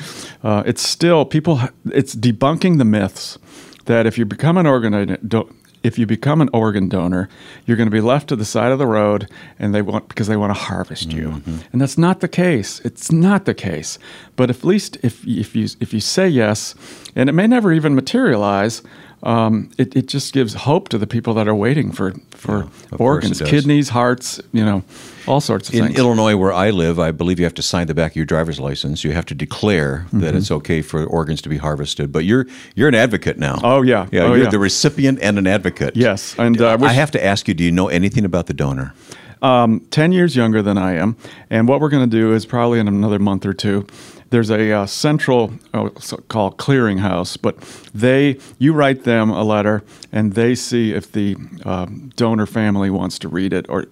uh, 0.43 0.63
it's 0.65 0.81
still 0.88 1.25
people. 1.25 1.62
It's 1.91 2.15
debunking 2.15 2.77
the 2.77 2.86
myths 2.86 3.38
that 3.86 4.05
if 4.05 4.17
you 4.17 4.25
become 4.25 4.57
an 4.57 4.65
organ 4.67 5.17
do- 5.27 5.50
if 5.81 5.98
you 5.98 6.05
become 6.05 6.41
an 6.41 6.50
organ 6.51 6.89
donor, 6.89 7.29
you're 7.65 7.77
going 7.77 7.88
to 7.88 7.91
be 7.91 8.01
left 8.01 8.27
to 8.29 8.36
the 8.36 8.43
side 8.45 8.71
of 8.71 8.79
the 8.79 8.86
road, 8.86 9.29
and 9.57 9.74
they 9.74 9.81
want 9.81 10.09
because 10.09 10.27
they 10.27 10.36
want 10.36 10.53
to 10.53 10.59
harvest 10.59 11.12
you, 11.13 11.41
and 11.71 11.79
that's 11.81 11.98
not 11.98 12.19
the 12.19 12.27
case. 12.27 12.81
It's 12.83 13.12
not 13.12 13.45
the 13.45 13.53
case. 13.53 13.98
But 14.36 14.50
at 14.50 14.63
least 14.63 14.98
if 15.03 15.25
if 15.25 15.55
you 15.55 15.67
if 15.79 15.93
you 15.93 16.01
say 16.01 16.27
yes, 16.27 16.75
and 17.15 17.29
it 17.29 17.33
may 17.33 17.48
never 17.48 17.71
even 17.71 17.95
materialize, 17.95 18.81
um, 19.24 19.70
it, 19.78 19.96
it 19.96 20.08
just 20.08 20.34
gives 20.34 20.54
hope 20.54 20.90
to 20.90 20.98
the 20.98 21.06
people 21.08 21.34
that 21.34 21.48
are 21.48 21.56
waiting 21.56 21.92
for 21.92 22.14
for 22.32 22.64
course 22.64 23.00
organs, 23.00 23.42
kidneys, 23.42 23.90
hearts, 23.90 24.40
you 24.54 24.64
know, 24.64 24.84
all 25.28 25.42
sorts 25.42 25.68
of 25.70 25.76
In 25.76 25.86
things. 25.88 25.96
In 26.00 26.06
Illinois, 26.06 26.38
where 26.38 26.54
I 26.54 26.70
live, 26.70 27.00
I 27.00 27.12
believe 27.12 27.38
you 27.38 27.46
have 27.46 27.54
to 27.56 27.62
sign 27.62 27.88
the 27.88 27.94
back 27.94 28.14
of 28.14 28.16
your 28.16 28.26
driver's 28.26 28.60
license. 28.60 29.04
You 29.04 29.12
have 29.12 29.26
to 29.26 29.36
declare 29.36 30.06
Mm-hmm. 30.10 30.20
that 30.22 30.36
it's 30.36 30.52
okay 30.52 30.82
for 30.82 31.04
organs 31.06 31.42
to 31.42 31.50
be 31.50 31.58
harvested. 31.58 32.12
But 32.12 32.24
you're 32.26 32.46
you're 32.76 32.88
an 32.88 32.96
advocate 32.96 33.38
now. 33.38 33.60
Oh, 33.64 33.82
yeah. 33.82 34.08
yeah. 34.12 34.24
Oh, 34.24 34.34
you're 34.34 34.46
yeah. 34.46 34.50
the 34.50 34.60
recipient 34.60 35.20
and 35.22 35.38
an 35.38 35.46
advocate. 35.48 35.96
Yes, 35.96 36.36
and, 36.40 36.60
uh, 36.62 36.78
I 36.80 36.86
I 36.86 36.94
have 36.94 37.12
to 37.12 37.24
ask 37.24 37.48
you: 37.48 37.54
Do 37.54 37.64
you 37.64 37.72
know 37.72 37.88
anything 37.90 38.26
about 38.26 38.48
the 38.48 38.54
donor? 38.54 38.94
Um, 39.41 39.79
10 39.91 40.12
years 40.12 40.36
younger 40.36 40.62
than 40.62 40.77
I 40.77 40.93
am. 40.93 41.15
And 41.50 41.67
what 41.67 41.79
we're 41.81 41.89
going 41.89 42.10
to 42.10 42.17
do 42.17 42.34
is 42.34 42.46
probably 42.46 42.79
in 42.79 42.88
another 42.88 43.19
month 43.19 43.46
or 43.46 43.53
two, 43.53 43.86
there's 44.29 44.51
a 44.51 44.72
uh, 44.72 44.86
central 44.86 45.53
uh, 45.74 45.89
called 46.27 46.58
clearinghouse, 46.58 47.38
but 47.41 47.58
they 47.93 48.38
you 48.60 48.74
write 48.74 49.03
them 49.03 49.29
a 49.31 49.43
letter 49.43 49.84
and 50.12 50.34
they 50.34 50.53
see 50.55 50.93
if 50.93 51.12
the 51.12 51.36
um, 51.65 52.12
donor 52.15 52.46
family 52.46 52.89
wants 52.91 53.17
to 53.19 53.27
read 53.27 53.53
it 53.53 53.65
or 53.69 53.88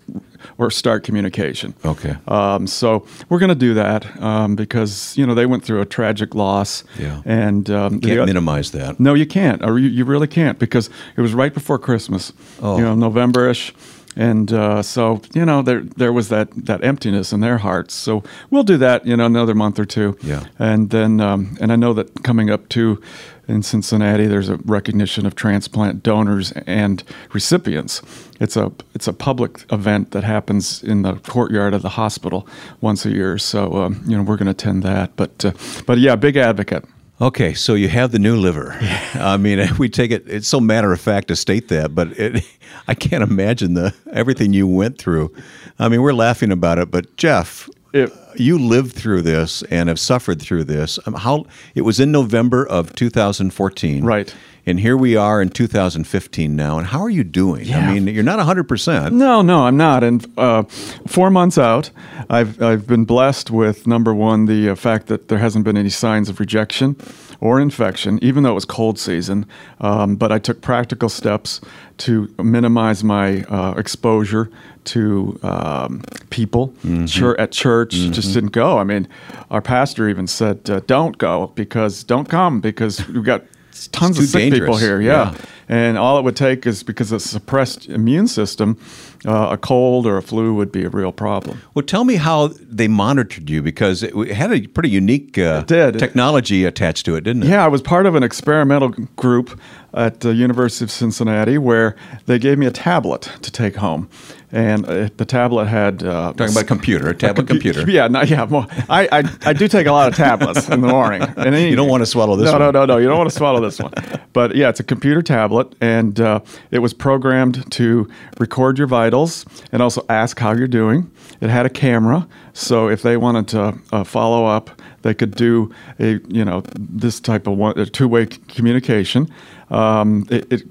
or 0.58 0.70
start 0.70 1.04
communication. 1.04 1.74
Okay. 1.84 2.16
Um, 2.28 2.68
so 2.68 3.06
we're 3.30 3.40
going 3.40 3.50
to 3.50 3.56
do 3.56 3.74
that 3.74 4.22
um, 4.22 4.56
because 4.56 5.18
you 5.18 5.26
know 5.26 5.34
they 5.34 5.46
went 5.46 5.64
through 5.64 5.82
a 5.82 5.86
tragic 5.86 6.36
loss. 6.36 6.84
Yeah. 7.00 7.22
And 7.26 7.70
um, 7.70 8.00
Can't 8.00 8.20
the- 8.20 8.26
minimize 8.26 8.72
that. 8.72 9.00
no, 9.00 9.14
you 9.14 9.26
can't, 9.26 9.64
or 9.64 9.80
you, 9.80 9.90
you 9.90 10.06
really 10.06 10.28
can't, 10.28 10.60
because 10.60 10.90
it 11.16 11.22
was 11.22 11.34
right 11.34 11.54
before 11.54 11.80
Christmas. 11.80 12.32
Oh. 12.62 12.78
You 12.78 12.84
know, 12.84 12.96
November-ish, 12.96 13.74
and 14.18 14.52
uh, 14.52 14.82
so 14.82 15.22
you 15.34 15.46
know 15.46 15.62
there 15.62 15.82
there 15.82 16.12
was 16.12 16.30
that 16.30 16.50
that 16.66 16.84
emptiness 16.84 17.32
in 17.32 17.40
their 17.40 17.60
hearts. 17.60 17.94
So 17.94 18.24
we'll 18.50 18.64
do 18.64 18.78
that, 18.78 19.06
you 19.06 19.16
know, 19.16 19.26
another 19.26 19.54
month 19.54 19.80
or 19.80 19.86
two. 19.86 20.18
Yeah. 20.22 20.46
and 20.58 20.90
then 20.90 21.22
um, 21.22 21.56
and 21.62 21.72
I 21.72 21.76
know 21.76 21.94
that 21.94 22.24
coming 22.24 22.50
up 22.50 22.68
too 22.68 23.02
in 23.48 23.64
Cincinnati, 23.64 24.26
there's 24.26 24.50
a 24.50 24.58
recognition 24.58 25.26
of 25.26 25.36
transplant 25.36 26.04
donors 26.04 26.52
and 26.66 27.02
recipients. 27.32 28.02
It's 28.40 28.58
a 28.58 28.72
it's 28.94 29.08
a 29.08 29.14
public 29.14 29.66
event 29.72 30.12
that 30.12 30.24
happens 30.24 30.84
in 30.84 31.04
the 31.04 31.16
courtyard 31.16 31.74
of 31.74 31.82
the 31.82 31.90
hospital 31.90 32.48
once 32.82 33.06
a 33.06 33.12
year. 33.12 33.38
So 33.38 33.74
um, 33.84 34.04
you 34.08 34.18
know 34.18 34.24
we're 34.24 34.38
going 34.38 34.48
to 34.48 34.52
attend 34.52 34.84
that. 34.84 35.16
But 35.16 35.46
uh, 35.46 35.52
but 35.86 36.00
yeah, 36.00 36.16
big 36.16 36.38
advocate. 36.38 36.86
Okay, 37.20 37.56
so 37.56 37.74
you 37.74 37.90
have 37.90 38.12
the 38.12 38.20
new 38.20 38.36
liver. 38.36 38.78
I 39.16 39.38
mean, 39.38 39.68
we 39.80 39.90
take 39.90 40.12
it. 40.12 40.24
It's 40.28 40.48
so 40.48 40.60
matter 40.60 40.92
of 40.94 41.02
fact 41.02 41.30
to 41.30 41.36
state 41.36 41.68
that, 41.70 41.96
but 41.96 42.10
it, 42.20 42.44
I 42.88 42.94
can't 42.94 43.24
imagine 43.24 43.74
the 43.74 43.94
everything 44.14 44.54
you 44.54 44.68
went 44.68 44.98
through. 44.98 45.34
I 45.80 45.90
mean, 45.90 46.02
we're 46.02 46.14
laughing 46.14 46.52
about 46.52 46.78
it, 46.78 46.92
but 46.92 47.16
Jeff, 47.18 47.70
It- 47.94 48.14
you 48.36 48.60
lived 48.60 48.94
through 48.94 49.24
this 49.24 49.64
and 49.64 49.90
have 49.90 50.00
suffered 50.00 50.40
through 50.40 50.66
this. 50.66 51.00
Um, 51.08 51.16
How 51.16 51.46
it 51.74 51.82
was 51.82 52.00
in 52.00 52.12
November 52.12 52.68
of 52.68 52.94
2014, 52.96 54.04
Right. 54.06 54.34
And 54.68 54.82
here 54.82 54.98
we 54.98 55.16
are 55.16 55.42
in 55.42 55.48
2015 55.50 56.54
now. 56.54 56.78
And 56.78 56.88
how 56.88 57.00
are 57.00 57.10
you 57.10 57.24
doing? 57.24 57.74
I 57.74 57.94
mean, 57.94 58.06
you're 58.14 58.22
not 58.22 58.36
100. 58.38 58.66
percent 58.68 59.16
No, 59.16 59.42
no, 59.42 59.62
I'm 59.62 59.78
not. 59.78 60.04
And 60.04 60.28
uh, 60.38 60.64
four 61.08 61.30
months 61.30 61.58
out, 61.58 61.90
I've 62.30 62.62
I've 62.62 62.86
been 62.86 63.06
blessed 63.06 63.50
with 63.50 63.88
number 63.88 64.14
one 64.14 64.46
the 64.46 64.72
uh, 64.72 64.76
fact 64.76 65.08
that 65.08 65.30
there 65.30 65.38
hasn't 65.38 65.64
been 65.64 65.78
any 65.78 65.90
signs 65.90 66.28
of 66.28 66.42
rejection 66.42 66.98
or 67.40 67.62
infection, 67.62 68.20
even 68.22 68.44
though 68.44 68.52
it 68.52 68.56
was 68.56 68.66
cold 68.66 69.00
season. 69.00 69.46
Um, 69.80 70.18
but 70.18 70.34
I 70.34 70.40
took 70.40 70.62
practical 70.62 71.08
steps 71.08 71.62
to 72.00 72.28
minimize 72.38 73.06
my 73.06 73.44
uh, 73.44 73.74
exposure 73.78 74.50
to 74.86 75.40
um, 75.44 76.02
people 76.30 76.74
chur- 77.08 77.36
at 77.40 77.54
church. 77.54 77.92
Just 77.92 78.34
didn't 78.34 78.52
go. 78.52 78.80
I 78.80 78.84
mean, 78.84 79.08
our 79.50 79.62
pastor 79.62 80.10
even 80.10 80.28
said, 80.28 80.70
uh, 80.70 80.82
"Don't 80.88 81.18
go 81.18 81.54
because 81.56 82.04
don't 82.04 82.28
come 82.28 82.60
because 82.60 83.08
we've 83.08 83.24
got." 83.24 83.44
Tons 83.92 84.18
too 84.18 84.24
of 84.24 84.30
sick 84.30 84.54
people 84.54 84.78
here, 84.78 85.02
yeah. 85.02 85.32
Yeah. 85.32 85.42
And 85.70 85.98
all 85.98 86.18
it 86.18 86.24
would 86.24 86.38
take 86.38 86.66
is 86.66 86.82
because 86.82 87.12
of 87.12 87.22
suppressed 87.22 87.90
immune 87.90 88.28
system, 88.28 88.78
uh, 89.26 89.50
a 89.52 89.58
cold 89.58 90.06
or 90.06 90.16
a 90.18 90.22
flu 90.22 90.54
would 90.54 90.72
be 90.72 90.86
a 90.86 90.90
real 90.90 91.12
problem. 91.12 91.62
Well, 91.74 91.86
tell 91.86 92.06
me 92.06 92.16
how 92.16 92.52
they 92.62 92.88
monitored 92.88 93.50
you 93.50 93.62
because 93.62 94.02
it 94.02 94.14
had 94.32 94.54
a 94.54 94.66
pretty 94.68 94.90
unique 94.90 95.38
uh, 95.38 95.62
did. 95.62 96.00
technology 96.00 96.64
attached 96.64 97.06
to 97.08 97.16
it, 97.16 97.26
didn't 97.26 97.44
it? 97.44 97.50
Yeah, 97.50 97.66
I 97.66 97.68
was 97.68 97.82
part 97.82 98.06
of 98.06 98.16
an 98.16 98.24
experimental 98.24 98.90
group 99.18 99.60
at 99.94 100.22
the 100.22 100.34
University 100.34 100.86
of 100.86 100.92
Cincinnati 100.92 101.58
where 101.58 101.96
they 102.28 102.40
gave 102.40 102.58
me 102.58 102.66
a 102.66 102.72
tablet 102.72 103.32
to 103.42 103.52
take 103.52 103.76
home, 103.76 104.10
and 104.52 104.86
uh, 104.86 105.10
the 105.18 105.26
tablet 105.26 105.66
had 105.68 106.04
uh, 106.04 106.32
Talking 106.34 106.52
about 106.54 106.64
a 106.64 106.66
computer, 106.66 107.10
a 107.10 107.16
tablet 107.16 107.46
compu- 107.46 107.50
computer. 107.50 107.90
Yeah, 107.90 108.08
no, 108.08 108.22
yeah. 108.22 108.46
I, 108.90 109.08
I 109.12 109.24
I 109.46 109.54
do 109.54 109.68
take 109.68 109.88
a 109.88 109.92
lot 109.92 110.08
of 110.08 110.16
tablets 110.16 110.70
in 110.70 110.82
the 110.82 110.88
morning. 110.88 111.22
And 111.38 111.56
You 111.56 111.76
don't 111.76 111.90
want 111.90 112.02
to 112.02 112.06
swallow 112.06 112.36
this 112.36 112.46
no, 112.46 112.52
one. 112.54 112.62
No, 112.62 112.72
no, 112.72 112.86
no. 112.86 112.98
You 112.98 113.08
don't 113.08 113.18
want 113.18 113.30
to 113.30 113.36
swallow 113.36 113.62
this 113.62 113.80
one. 113.80 113.94
But 114.34 114.56
yeah, 114.56 114.70
it's 114.70 114.80
a 114.80 114.84
computer 114.84 115.22
tablet, 115.22 115.76
and 115.82 116.20
uh, 116.20 116.40
it 116.72 116.80
was 116.80 116.94
programmed 116.94 117.70
to 117.74 118.08
record 118.40 118.78
your 118.78 118.88
vitals 118.88 119.46
and 119.72 119.82
also 119.82 120.06
ask 120.10 120.40
how 120.40 120.54
you're 120.54 120.68
doing. 120.68 121.10
It 121.42 121.50
had 121.50 121.66
a 121.66 121.70
camera, 121.70 122.28
so 122.54 122.90
if 122.90 123.02
they 123.02 123.18
wanted 123.18 123.48
to 123.50 123.78
uh, 123.92 124.04
follow 124.04 124.46
up, 124.46 124.70
they 125.02 125.14
could 125.14 125.36
do 125.36 125.72
a 126.00 126.20
you 126.28 126.46
know 126.46 126.64
this 126.80 127.20
type 127.20 127.48
of 127.48 127.58
one, 127.58 127.78
a 127.78 127.86
two-way 127.86 128.26
c- 128.30 128.40
communication. 128.48 129.30
Um, 129.70 130.26
it, 130.30 130.52
it 130.52 130.62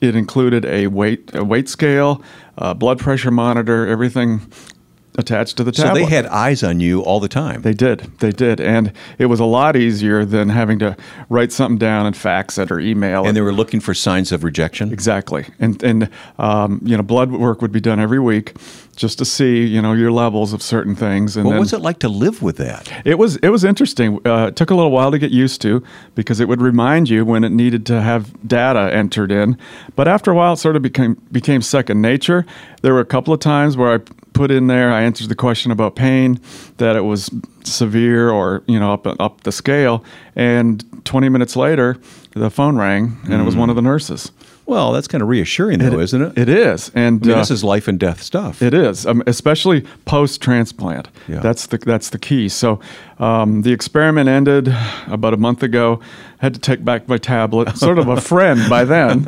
it 0.00 0.16
included 0.16 0.64
a 0.64 0.86
weight 0.88 1.30
a 1.34 1.44
weight 1.44 1.68
scale, 1.68 2.22
uh, 2.58 2.74
blood 2.74 2.98
pressure 2.98 3.30
monitor, 3.30 3.86
everything 3.86 4.40
attached 5.18 5.56
to 5.56 5.64
the 5.64 5.72
So 5.72 5.92
they 5.92 6.04
had 6.04 6.26
eyes 6.26 6.62
on 6.62 6.80
you 6.80 7.00
all 7.02 7.20
the 7.20 7.28
time. 7.28 7.62
They 7.62 7.74
did. 7.74 8.00
They 8.20 8.30
did. 8.30 8.60
And 8.60 8.92
it 9.18 9.26
was 9.26 9.40
a 9.40 9.44
lot 9.44 9.76
easier 9.76 10.24
than 10.24 10.48
having 10.48 10.78
to 10.80 10.96
write 11.28 11.52
something 11.52 11.78
down 11.78 12.06
and 12.06 12.16
fax 12.16 12.58
it 12.58 12.70
or 12.70 12.78
email 12.78 13.20
and 13.20 13.30
it. 13.30 13.32
they 13.34 13.40
were 13.40 13.52
looking 13.52 13.80
for 13.80 13.92
signs 13.92 14.32
of 14.32 14.44
rejection. 14.44 14.92
Exactly. 14.92 15.46
And, 15.58 15.82
and 15.82 16.10
um, 16.38 16.80
you 16.84 16.96
know, 16.96 17.02
blood 17.02 17.32
work 17.32 17.60
would 17.60 17.72
be 17.72 17.80
done 17.80 17.98
every 18.00 18.20
week 18.20 18.54
just 18.96 19.18
to 19.18 19.24
see, 19.24 19.64
you 19.64 19.80
know, 19.80 19.94
your 19.94 20.12
levels 20.12 20.52
of 20.52 20.62
certain 20.62 20.94
things. 20.94 21.36
And 21.36 21.46
What 21.46 21.52
then 21.52 21.60
was 21.60 21.72
it 21.72 21.80
like 21.80 21.98
to 22.00 22.08
live 22.08 22.42
with 22.42 22.56
that? 22.58 22.90
it 23.04 23.18
was 23.18 23.36
it 23.36 23.48
was 23.48 23.64
interesting. 23.64 24.18
Uh, 24.26 24.48
it 24.48 24.56
took 24.56 24.70
a 24.70 24.74
little 24.74 24.90
while 24.90 25.10
to 25.10 25.18
get 25.18 25.30
used 25.30 25.60
to 25.62 25.82
because 26.14 26.38
it 26.38 26.48
would 26.48 26.60
remind 26.60 27.08
you 27.08 27.24
when 27.24 27.42
it 27.42 27.50
needed 27.50 27.86
to 27.86 28.00
have 28.02 28.46
data 28.46 28.92
entered 28.94 29.32
in. 29.32 29.56
But 29.96 30.06
after 30.06 30.30
a 30.30 30.34
while, 30.34 30.52
it 30.52 30.58
sort 30.58 30.76
of 30.76 30.82
became 30.82 31.14
became 31.32 31.62
second 31.62 32.02
nature. 32.02 32.44
There 32.82 32.92
were 32.92 33.00
a 33.00 33.06
couple 33.06 33.32
of 33.32 33.40
times 33.40 33.76
where 33.76 33.94
I 33.94 33.98
put 34.32 34.50
in 34.50 34.66
there, 34.66 34.92
I 34.92 35.02
answered 35.02 35.28
the 35.28 35.34
question 35.34 35.70
about 35.72 35.96
pain, 35.96 36.40
that 36.78 36.96
it 36.96 37.02
was 37.02 37.30
severe 37.64 38.30
or 38.30 38.62
you 38.66 38.78
know 38.78 38.92
up 38.92 39.06
up 39.20 39.42
the 39.42 39.52
scale, 39.52 40.04
and 40.36 40.84
20 41.04 41.28
minutes 41.28 41.56
later, 41.56 41.96
the 42.32 42.50
phone 42.50 42.76
rang 42.76 43.18
and 43.24 43.34
it 43.34 43.44
was 43.44 43.56
one 43.56 43.70
of 43.70 43.76
the 43.76 43.82
nurses. 43.82 44.32
Well, 44.66 44.92
that's 44.92 45.08
kind 45.08 45.20
of 45.20 45.28
reassuring, 45.28 45.80
though, 45.80 45.98
isn't 45.98 46.22
it? 46.22 46.38
It 46.38 46.48
is, 46.48 46.92
and 46.94 47.20
I 47.24 47.26
mean, 47.26 47.34
uh, 47.34 47.38
this 47.40 47.50
is 47.50 47.64
life 47.64 47.88
and 47.88 47.98
death 47.98 48.22
stuff. 48.22 48.62
it 48.62 48.72
is, 48.72 49.04
um, 49.04 49.20
especially 49.26 49.84
post 50.04 50.40
transplant. 50.40 51.08
Yeah. 51.26 51.40
That's 51.40 51.66
the 51.66 51.78
that's 51.78 52.10
the 52.10 52.20
key. 52.20 52.48
So 52.48 52.78
um, 53.20 53.62
the 53.62 53.72
experiment 53.72 54.28
ended 54.28 54.74
about 55.06 55.34
a 55.34 55.36
month 55.36 55.62
ago. 55.62 56.00
I 56.42 56.46
Had 56.46 56.54
to 56.54 56.60
take 56.60 56.82
back 56.84 57.06
my 57.06 57.18
tablet, 57.18 57.76
sort 57.76 57.98
of 57.98 58.08
a 58.08 58.18
friend 58.32 58.60
by 58.70 58.84
then, 58.86 59.24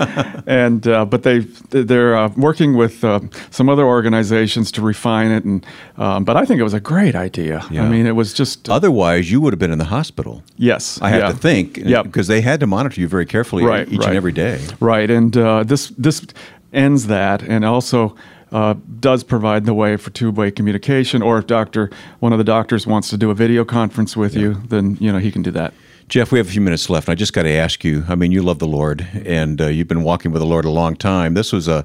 and 0.47 0.87
uh, 0.89 1.05
but 1.05 1.23
they 1.25 1.41
they're 1.71 2.17
uh, 2.17 2.31
working 2.37 2.75
with 2.75 3.05
uh, 3.05 3.21
some 3.51 3.69
other 3.69 3.85
organizations 3.85 4.73
to 4.73 4.81
refine 4.83 5.31
it. 5.31 5.45
And 5.45 5.67
um, 5.99 6.25
but 6.25 6.37
I 6.39 6.47
think 6.47 6.59
it 6.59 6.63
was 6.65 6.73
a 6.75 6.81
great 6.81 7.15
idea. 7.15 7.67
Yeah. 7.71 7.85
I 7.85 7.89
mean, 7.91 8.07
it 8.07 8.17
was 8.17 8.33
just 8.33 8.69
Otherwise, 8.71 9.31
you 9.31 9.43
would 9.43 9.53
have 9.53 9.61
been 9.61 9.73
in 9.73 9.79
the 9.79 9.85
hospital. 9.97 10.43
yes. 10.57 10.99
I 11.03 11.11
have 11.11 11.21
yeah. 11.21 11.29
to 11.33 11.37
think, 11.37 11.77
Yep. 11.77 12.05
because 12.05 12.29
they 12.29 12.41
had 12.41 12.61
to 12.61 12.67
monitor 12.67 12.99
you 13.01 13.09
very 13.09 13.27
carefully 13.27 13.65
Right, 13.65 13.87
each 13.93 13.99
right. 14.01 14.09
and 14.09 14.17
every 14.17 14.33
day. 14.33 14.59
Right, 14.81 15.11
and 15.11 15.37
uh, 15.37 15.65
this 15.65 15.93
this 15.99 16.27
ends 16.73 17.07
that, 17.09 17.43
and 17.43 17.63
also 17.65 18.15
uh, 18.53 18.75
does 19.01 19.25
provide 19.25 19.65
the 19.65 19.75
way 19.75 19.97
for 19.97 20.11
two-way 20.11 20.51
communication. 20.51 21.23
Or 21.23 21.39
if 21.39 21.47
doctor, 21.47 21.91
one 22.21 22.33
of 22.33 22.39
the 22.39 22.45
doctors 22.45 22.87
wants 22.87 23.09
to 23.11 23.17
do 23.17 23.31
a 23.31 23.35
video 23.35 23.65
conference 23.65 24.17
with 24.17 24.37
you, 24.37 24.55
then 24.69 24.97
you 25.01 25.11
know 25.11 25.19
he 25.19 25.33
can 25.33 25.43
do 25.43 25.51
that. 25.53 25.75
Jeff, 26.09 26.31
we 26.31 26.39
have 26.39 26.47
a 26.47 26.51
few 26.51 26.61
minutes 26.61 26.91
left. 26.91 27.09
and 27.09 27.13
I 27.13 27.15
just 27.15 27.33
got 27.33 27.45
to 27.45 27.51
ask 27.51 27.85
you. 27.85 28.05
I 28.09 28.15
mean, 28.15 28.33
you 28.33 28.43
love 28.43 28.59
the 28.59 28.67
Lord, 28.67 29.07
and 29.25 29.61
uh, 29.61 29.69
you've 29.69 29.89
been 29.89 30.03
walking 30.03 30.31
with 30.31 30.41
the 30.41 30.47
Lord 30.47 30.67
a 30.67 30.71
long 30.71 30.95
time. 30.95 31.35
This 31.35 31.53
was 31.53 31.69
a. 31.69 31.85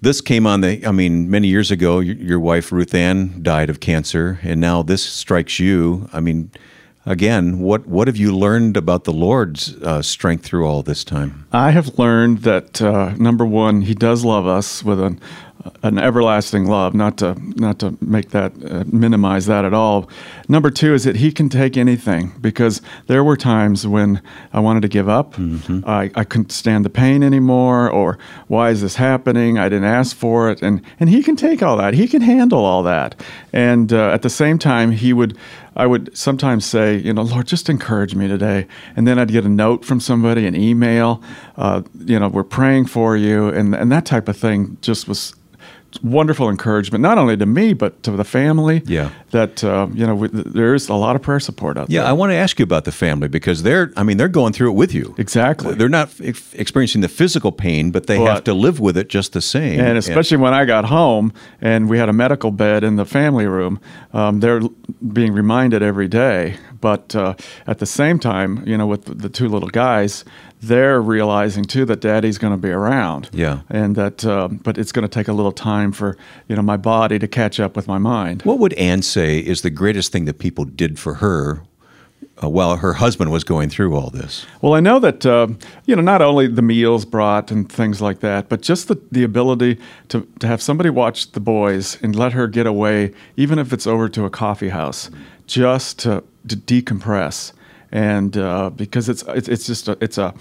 This 0.00 0.20
came 0.20 0.46
on 0.46 0.60
the. 0.60 0.84
I 0.84 0.90
mean, 0.90 1.30
many 1.30 1.48
years 1.48 1.70
ago, 1.70 2.00
your, 2.00 2.16
your 2.16 2.40
wife 2.40 2.72
Ruth 2.72 2.94
Ann 2.94 3.42
died 3.42 3.70
of 3.70 3.80
cancer, 3.80 4.40
and 4.42 4.60
now 4.60 4.82
this 4.82 5.04
strikes 5.04 5.60
you. 5.60 6.08
I 6.12 6.20
mean, 6.20 6.50
again, 7.06 7.60
what 7.60 7.86
what 7.86 8.08
have 8.08 8.16
you 8.16 8.36
learned 8.36 8.76
about 8.76 9.04
the 9.04 9.12
Lord's 9.12 9.76
uh, 9.76 10.02
strength 10.02 10.44
through 10.44 10.66
all 10.66 10.82
this 10.82 11.04
time? 11.04 11.46
I 11.52 11.70
have 11.70 11.98
learned 11.98 12.38
that 12.38 12.82
uh, 12.82 13.14
number 13.16 13.46
one, 13.46 13.82
he 13.82 13.94
does 13.94 14.24
love 14.24 14.46
us 14.46 14.82
with 14.82 15.00
an 15.00 15.20
an 15.82 15.98
everlasting 15.98 16.66
love. 16.66 16.94
Not 16.94 17.16
to 17.18 17.36
not 17.56 17.78
to 17.80 17.96
make 18.00 18.30
that 18.30 18.52
uh, 18.64 18.84
minimize 18.86 19.46
that 19.46 19.64
at 19.64 19.74
all. 19.74 20.08
Number 20.48 20.70
two 20.70 20.94
is 20.94 21.04
that 21.04 21.16
he 21.16 21.32
can 21.32 21.48
take 21.48 21.76
anything 21.76 22.32
because 22.40 22.82
there 23.06 23.24
were 23.24 23.36
times 23.36 23.86
when 23.86 24.20
I 24.52 24.60
wanted 24.60 24.82
to 24.82 24.88
give 24.88 25.08
up. 25.08 25.34
I, 25.86 26.10
I 26.14 26.24
couldn't 26.24 26.52
stand 26.52 26.84
the 26.84 26.90
pain 26.90 27.22
anymore, 27.22 27.90
or 27.90 28.18
why 28.48 28.70
is 28.70 28.82
this 28.82 28.96
happening? 28.96 29.58
I 29.58 29.68
didn't 29.68 29.84
ask 29.84 30.16
for 30.16 30.50
it, 30.50 30.62
and 30.62 30.82
and 31.00 31.08
he 31.08 31.22
can 31.22 31.36
take 31.36 31.62
all 31.62 31.76
that. 31.78 31.94
He 31.94 32.08
can 32.08 32.22
handle 32.22 32.64
all 32.64 32.82
that, 32.82 33.20
and 33.52 33.92
uh, 33.92 34.10
at 34.10 34.22
the 34.22 34.30
same 34.30 34.58
time, 34.58 34.92
he 34.92 35.12
would 35.12 35.36
I 35.76 35.86
would 35.86 36.16
sometimes 36.16 36.64
say, 36.64 36.96
you 36.96 37.12
know, 37.12 37.22
Lord, 37.22 37.46
just 37.46 37.68
encourage 37.68 38.14
me 38.14 38.28
today. 38.28 38.66
And 38.94 39.06
then 39.06 39.18
I'd 39.18 39.32
get 39.32 39.44
a 39.44 39.48
note 39.48 39.84
from 39.84 39.98
somebody, 40.00 40.46
an 40.46 40.54
email, 40.54 41.20
uh, 41.56 41.82
you 41.98 42.18
know, 42.18 42.28
we're 42.28 42.44
praying 42.44 42.86
for 42.86 43.16
you. 43.16 43.48
And, 43.48 43.74
and 43.74 43.90
that 43.90 44.06
type 44.06 44.28
of 44.28 44.36
thing 44.36 44.76
just 44.82 45.08
was 45.08 45.34
wonderful 46.02 46.48
encouragement, 46.50 47.02
not 47.02 47.18
only 47.18 47.36
to 47.36 47.46
me 47.46 47.72
but 47.72 48.02
to 48.02 48.10
the 48.12 48.24
family. 48.24 48.82
Yeah. 48.86 49.10
That 49.30 49.64
uh, 49.64 49.88
you 49.92 50.06
know, 50.06 50.14
we, 50.14 50.28
there 50.28 50.74
is 50.74 50.88
a 50.88 50.94
lot 50.94 51.16
of 51.16 51.22
prayer 51.22 51.40
support 51.40 51.76
out 51.76 51.90
yeah, 51.90 52.00
there. 52.00 52.06
Yeah, 52.06 52.10
I 52.10 52.12
want 52.12 52.30
to 52.30 52.36
ask 52.36 52.58
you 52.58 52.62
about 52.62 52.84
the 52.84 52.92
family 52.92 53.28
because 53.28 53.62
they're, 53.62 53.92
I 53.96 54.02
mean, 54.02 54.16
they're 54.16 54.28
going 54.28 54.52
through 54.52 54.70
it 54.70 54.74
with 54.74 54.94
you. 54.94 55.14
Exactly. 55.18 55.74
They're 55.74 55.88
not 55.88 56.10
ex- 56.20 56.54
experiencing 56.54 57.00
the 57.00 57.08
physical 57.08 57.52
pain, 57.52 57.90
but 57.90 58.06
they 58.06 58.18
But- 58.18 58.30
have 58.30 58.44
to 58.44 58.54
live 58.54 58.80
with 58.80 58.96
it 58.96 59.08
just 59.08 59.32
the 59.32 59.40
same. 59.40 59.80
And 59.80 59.98
especially 59.98 60.36
when 60.36 60.54
I 60.54 60.64
got 60.64 60.84
home 60.86 61.32
and 61.60 61.88
we 61.88 61.98
had 61.98 62.08
a 62.08 62.12
medical 62.12 62.50
bed 62.50 62.84
in 62.84 62.96
the 62.96 63.04
family 63.04 63.46
room, 63.46 63.80
um, 64.12 64.40
they're 64.40 64.60
being 65.12 65.32
reminded 65.32 65.82
every 65.82 66.08
day. 66.08 66.56
But 66.80 67.16
uh, 67.16 67.34
at 67.66 67.78
the 67.78 67.86
same 67.86 68.18
time, 68.18 68.62
you 68.66 68.76
know, 68.76 68.86
with 68.86 69.04
the 69.18 69.28
two 69.28 69.48
little 69.48 69.70
guys, 69.70 70.24
they're 70.68 71.00
realizing 71.00 71.64
too 71.64 71.84
that 71.86 72.00
Daddy's 72.00 72.38
going 72.38 72.52
to 72.52 72.58
be 72.58 72.70
around. 72.70 73.28
Yeah. 73.32 73.60
And 73.68 73.96
that, 73.96 74.24
uh, 74.24 74.48
but 74.48 74.78
it's 74.78 74.92
going 74.92 75.02
to 75.02 75.08
take 75.08 75.28
a 75.28 75.32
little 75.32 75.52
time 75.52 75.92
for 75.92 76.16
you 76.48 76.56
know 76.56 76.62
my 76.62 76.76
body 76.76 77.18
to 77.18 77.28
catch 77.28 77.60
up 77.60 77.76
with 77.76 77.88
my 77.88 77.98
mind. 77.98 78.42
What 78.42 78.58
would 78.58 78.72
Anne 78.74 79.02
say 79.02 79.38
is 79.38 79.62
the 79.62 79.70
greatest 79.70 80.12
thing 80.12 80.24
that 80.24 80.38
people 80.38 80.64
did 80.64 80.98
for 80.98 81.14
her 81.14 81.62
uh, 82.42 82.48
while 82.48 82.76
her 82.76 82.94
husband 82.94 83.30
was 83.30 83.44
going 83.44 83.68
through 83.68 83.94
all 83.96 84.10
this? 84.10 84.46
Well, 84.60 84.74
I 84.74 84.80
know 84.80 84.98
that 85.00 85.24
uh, 85.26 85.48
you 85.86 85.96
know 85.96 86.02
not 86.02 86.22
only 86.22 86.46
the 86.46 86.62
meals 86.62 87.04
brought 87.04 87.50
and 87.50 87.70
things 87.70 88.00
like 88.00 88.20
that, 88.20 88.48
but 88.48 88.62
just 88.62 88.88
the, 88.88 89.00
the 89.12 89.24
ability 89.24 89.78
to, 90.08 90.26
to 90.40 90.46
have 90.46 90.62
somebody 90.62 90.90
watch 90.90 91.32
the 91.32 91.40
boys 91.40 91.98
and 92.02 92.16
let 92.16 92.32
her 92.32 92.46
get 92.46 92.66
away, 92.66 93.12
even 93.36 93.58
if 93.58 93.72
it's 93.72 93.86
over 93.86 94.08
to 94.08 94.24
a 94.24 94.30
coffee 94.30 94.70
house, 94.70 95.10
just 95.46 95.98
to, 96.00 96.24
to 96.48 96.56
decompress. 96.56 97.52
And 97.94 98.36
uh, 98.36 98.70
because 98.70 99.08
it's, 99.08 99.22
it's 99.28 99.48
it's 99.48 99.66
just 99.66 99.88
a, 99.88 99.96
it's 100.00 100.18
a 100.18 100.34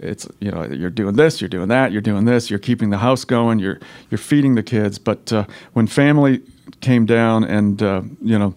it's 0.00 0.26
you 0.40 0.50
know 0.50 0.64
you're 0.64 0.90
doing 0.90 1.16
this, 1.16 1.40
you're 1.40 1.50
doing 1.50 1.68
that, 1.68 1.92
you're 1.92 2.00
doing 2.00 2.24
this, 2.24 2.48
you're 2.48 2.58
keeping 2.58 2.88
the 2.88 2.98
house 2.98 3.24
going, 3.26 3.58
you're 3.58 3.78
you're 4.10 4.18
feeding 4.18 4.54
the 4.54 4.62
kids. 4.62 4.98
But 4.98 5.30
uh, 5.30 5.44
when 5.74 5.86
family 5.86 6.40
came 6.80 7.04
down 7.04 7.44
and 7.44 7.82
uh, 7.82 8.02
you 8.22 8.38
know 8.38 8.54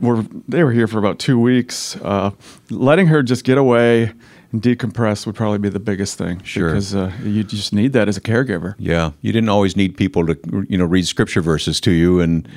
were 0.00 0.24
they 0.48 0.64
were 0.64 0.72
here 0.72 0.86
for 0.86 0.98
about 0.98 1.18
two 1.18 1.38
weeks. 1.38 1.96
Uh, 1.96 2.30
letting 2.70 3.06
her 3.08 3.22
just 3.22 3.44
get 3.44 3.58
away 3.58 4.12
and 4.52 4.62
decompress 4.62 5.26
would 5.26 5.34
probably 5.34 5.58
be 5.58 5.68
the 5.68 5.80
biggest 5.80 6.18
thing. 6.18 6.42
Sure. 6.42 6.70
because 6.70 6.94
uh, 6.94 7.12
you 7.22 7.44
just 7.44 7.72
need 7.72 7.92
that 7.92 8.08
as 8.08 8.16
a 8.16 8.20
caregiver. 8.20 8.74
Yeah, 8.78 9.12
you 9.20 9.32
didn't 9.32 9.48
always 9.48 9.76
need 9.76 9.96
people 9.96 10.26
to 10.26 10.38
you 10.68 10.78
know 10.78 10.84
read 10.84 11.06
scripture 11.06 11.40
verses 11.40 11.80
to 11.82 11.90
you, 11.90 12.20
and 12.20 12.48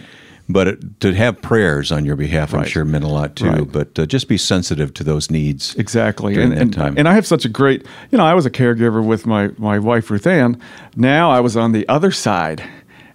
but 0.48 0.68
it, 0.68 1.00
to 1.02 1.14
have 1.14 1.42
prayers 1.42 1.92
on 1.92 2.06
your 2.06 2.16
behalf, 2.16 2.54
I'm 2.54 2.66
sure 2.66 2.86
meant 2.86 3.04
a 3.04 3.08
lot 3.10 3.36
too. 3.36 3.50
Right. 3.50 3.72
But 3.72 3.98
uh, 3.98 4.06
just 4.06 4.28
be 4.28 4.38
sensitive 4.38 4.94
to 4.96 5.04
those 5.04 5.32
needs. 5.32 5.76
Exactly, 5.76 6.34
During 6.34 6.52
and 6.52 6.58
that 6.58 6.62
and, 6.62 6.74
time. 6.74 6.98
and 6.98 7.08
I 7.08 7.14
have 7.14 7.26
such 7.26 7.46
a 7.46 7.50
great, 7.50 7.86
you 8.12 8.18
know, 8.18 8.26
I 8.26 8.34
was 8.34 8.46
a 8.46 8.52
caregiver 8.52 9.04
with 9.04 9.26
my 9.26 9.50
my 9.58 9.80
wife 9.80 10.10
Ruth 10.12 10.28
Ann. 10.28 10.62
Now 10.96 11.32
I 11.32 11.40
was 11.40 11.58
on 11.58 11.72
the 11.72 11.88
other 11.88 12.12
side, 12.12 12.64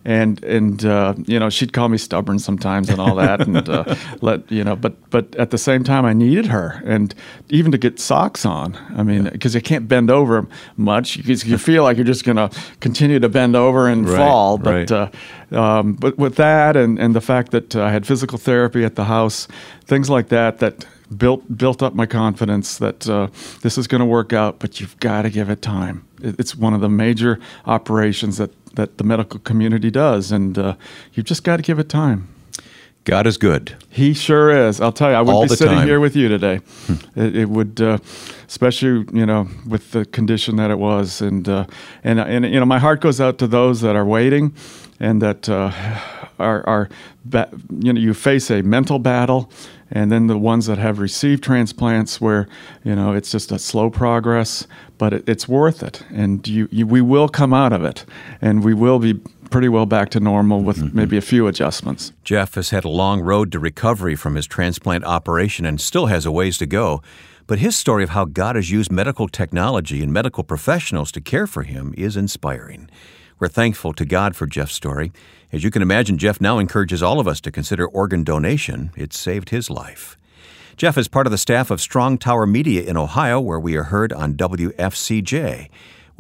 and 0.05 0.43
and 0.45 0.85
uh, 0.85 1.15
you 1.27 1.39
know 1.39 1.51
she'd 1.51 1.73
call 1.73 1.89
me 1.89 1.99
stubborn 1.99 2.39
sometimes 2.39 2.89
and 2.89 3.01
all 3.01 3.15
that, 3.17 3.41
and 3.41 3.69
uh, 3.69 3.95
let 4.21 4.51
you 4.51 4.65
know, 4.65 4.77
but 4.77 4.95
but 5.11 5.35
at 5.37 5.51
the 5.51 5.59
same 5.59 5.85
time 5.85 6.05
I 6.05 6.13
needed 6.13 6.47
her, 6.47 6.83
and 6.87 7.15
even 7.49 7.73
to 7.73 7.79
get 7.79 8.01
socks 8.01 8.47
on. 8.47 8.77
I 8.97 9.03
mean, 9.03 9.25
because 9.25 9.55
you 9.55 9.61
can't 9.61 9.89
bend 9.89 10.11
over 10.11 10.47
much, 10.77 11.19
because 11.19 11.47
you 11.47 11.59
feel 11.71 11.83
like 11.83 11.97
you're 11.97 12.07
just 12.07 12.25
going 12.25 12.37
to 12.37 12.51
continue 12.81 13.19
to 13.21 13.29
bend 13.29 13.57
over 13.57 13.89
and 13.89 14.09
Right, 14.09 14.17
fall. 14.17 14.59
But 14.59 14.91
right. 14.91 14.93
uh, 15.53 15.59
um, 15.59 15.93
but 15.95 16.17
with 16.19 16.37
that, 16.37 16.77
and 16.77 16.99
and 16.99 17.15
the 17.15 17.21
fact 17.21 17.51
that 17.53 17.77
uh, 17.77 17.83
I 17.85 17.91
had 17.91 18.07
physical 18.07 18.39
therapy 18.39 18.85
at 18.85 18.95
the 18.97 19.05
house, 19.05 19.49
things 19.85 20.09
like 20.09 20.29
that, 20.29 20.59
that 20.59 20.87
built 21.17 21.43
built 21.59 21.83
up 21.83 21.93
my 21.95 22.07
confidence 22.07 22.79
that 22.79 23.09
uh, 23.09 23.27
this 23.63 23.77
is 23.77 23.87
going 23.87 23.99
to 24.01 24.07
work 24.07 24.33
out. 24.33 24.59
But 24.61 24.81
you've 24.81 24.99
got 25.01 25.23
to 25.23 25.31
give 25.31 25.51
it 25.51 25.61
time. 25.61 26.07
It's 26.23 26.55
one 26.55 26.75
of 26.75 26.81
the 26.81 26.89
major 26.89 27.39
operations 27.67 28.37
that 28.37 28.51
that 28.75 28.99
the 28.99 29.05
medical 29.05 29.41
community 29.41 29.91
does, 29.91 30.33
and 30.33 30.59
uh, 30.59 30.75
you've 31.15 31.27
just 31.27 31.45
got 31.45 31.57
to 31.57 31.63
give 31.63 31.79
it 31.79 31.89
time. 31.89 32.29
God 33.05 33.27
is 33.27 33.39
good. 33.39 33.75
He 33.89 34.13
sure 34.13 34.51
is. 34.51 34.81
I'll 34.81 34.93
tell 34.93 35.11
you, 35.11 35.17
I 35.17 35.21
wouldn't 35.23 35.37
All 35.37 35.43
be 35.45 35.57
sitting 35.57 35.79
time. 35.79 35.87
here 35.87 36.01
with 36.01 36.15
you 36.15 36.29
today. 36.29 36.61
it, 37.17 37.35
it 37.35 37.49
would, 37.49 37.81
uh, 37.81 37.99
especially 38.47 39.07
you 39.19 39.25
know, 39.25 39.49
with 39.67 39.93
the 39.93 40.05
condition 40.05 40.57
that 40.57 40.71
it 40.71 40.79
was, 40.79 41.23
and 41.23 41.49
uh, 41.49 41.65
and 42.05 42.21
and 42.21 42.45
you 42.45 42.61
know, 42.61 42.67
my 42.67 42.79
heart 42.79 43.01
goes 43.01 43.21
out 43.21 43.39
to 43.39 43.47
those 43.47 43.81
that 43.81 43.97
are 43.97 44.05
waiting, 44.05 44.55
and 45.01 45.23
that 45.23 45.49
uh, 45.49 45.73
are 46.39 46.63
are 46.69 46.89
you 47.81 47.93
know, 47.93 48.01
you 48.01 48.13
face 48.13 48.51
a 48.51 48.63
mental 48.63 48.99
battle, 48.99 49.51
and 49.91 50.11
then 50.11 50.27
the 50.27 50.39
ones 50.39 50.67
that 50.67 50.79
have 50.79 50.99
received 50.99 51.43
transplants, 51.43 52.21
where 52.21 52.49
you 52.85 52.95
know 52.95 53.13
it's 53.13 53.31
just 53.31 53.53
a 53.53 53.59
slow 53.59 53.91
progress, 53.91 54.67
but 54.99 55.13
it, 55.13 55.29
it's 55.29 55.49
worth 55.49 55.83
it, 55.83 56.03
and 56.11 56.47
you, 56.47 56.69
you 56.71 56.87
we 56.87 57.01
will 57.01 57.29
come 57.29 57.53
out 57.53 57.73
of 57.73 57.85
it, 57.85 58.05
and 58.41 58.65
we 58.65 58.75
will 58.75 58.99
be 58.99 59.21
pretty 59.51 59.69
well 59.69 59.87
back 59.87 60.11
to 60.11 60.21
normal 60.21 60.63
with 60.63 60.79
mm-hmm. 60.79 60.97
maybe 60.97 61.17
a 61.17 61.23
few 61.23 61.47
adjustments. 61.47 62.13
Jeff 62.25 62.55
has 62.55 62.71
had 62.71 62.85
a 62.85 62.89
long 62.89 63.21
road 63.21 63.53
to 63.53 63.59
recovery 63.59 64.15
from 64.15 64.37
his 64.37 64.47
transplant 64.47 65.05
operation 65.05 65.67
and 65.67 65.81
still 65.81 66.07
has 66.07 66.25
a 66.25 66.31
ways 66.31 66.57
to 66.59 66.67
go. 66.67 67.03
But 67.47 67.59
his 67.59 67.77
story 67.77 68.05
of 68.05 68.11
how 68.11 68.27
God 68.27 68.55
has 68.55 68.71
used 68.71 68.93
medical 68.93 69.27
technology 69.27 70.05
and 70.05 70.13
medical 70.13 70.45
professionals 70.45 71.11
to 71.13 71.21
care 71.21 71.49
for 71.49 71.65
him 71.65 71.93
is 71.97 72.17
inspiring. 72.17 72.89
We're 73.41 73.49
thankful 73.49 73.95
to 73.95 74.05
God 74.05 74.37
for 74.37 74.47
Jeff's 74.47 74.75
story. 74.75 75.13
As 75.51 75.65
you 75.65 75.71
can 75.71 75.81
imagine, 75.81 76.19
Jeff 76.19 76.43
now 76.43 76.59
encourages 76.59 77.03
all 77.03 77.19
of 77.19 77.27
us 77.27 77.41
to 77.41 77.51
consider 77.51 77.87
organ 77.87 78.23
donation. 78.23 78.91
It 78.95 79.15
saved 79.15 79.49
his 79.49 79.71
life. 79.71 80.19
Jeff 80.77 80.99
is 80.99 81.09
part 81.09 81.27
of 81.27 81.31
the 81.31 81.39
staff 81.39 81.71
of 81.71 81.81
Strong 81.81 82.19
Tower 82.19 82.45
Media 82.45 82.83
in 82.83 82.99
Ohio, 82.99 83.41
where 83.41 83.59
we 83.59 83.77
are 83.77 83.85
heard 83.85 84.13
on 84.13 84.35
WFCJ. 84.35 85.71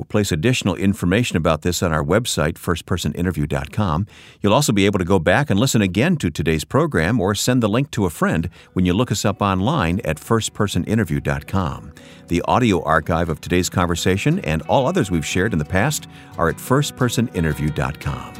We'll 0.00 0.06
place 0.06 0.32
additional 0.32 0.76
information 0.76 1.36
about 1.36 1.60
this 1.60 1.82
on 1.82 1.92
our 1.92 2.02
website, 2.02 2.54
firstpersoninterview.com. 2.54 4.06
You'll 4.40 4.54
also 4.54 4.72
be 4.72 4.86
able 4.86 4.98
to 4.98 5.04
go 5.04 5.18
back 5.18 5.50
and 5.50 5.60
listen 5.60 5.82
again 5.82 6.16
to 6.16 6.30
today's 6.30 6.64
program 6.64 7.20
or 7.20 7.34
send 7.34 7.62
the 7.62 7.68
link 7.68 7.90
to 7.90 8.06
a 8.06 8.10
friend 8.10 8.48
when 8.72 8.86
you 8.86 8.94
look 8.94 9.12
us 9.12 9.26
up 9.26 9.42
online 9.42 10.00
at 10.06 10.16
firstpersoninterview.com. 10.16 11.92
The 12.28 12.40
audio 12.46 12.82
archive 12.82 13.28
of 13.28 13.42
today's 13.42 13.68
conversation 13.68 14.38
and 14.38 14.62
all 14.62 14.86
others 14.86 15.10
we've 15.10 15.26
shared 15.26 15.52
in 15.52 15.58
the 15.58 15.66
past 15.66 16.08
are 16.38 16.48
at 16.48 16.56
firstpersoninterview.com. 16.56 18.34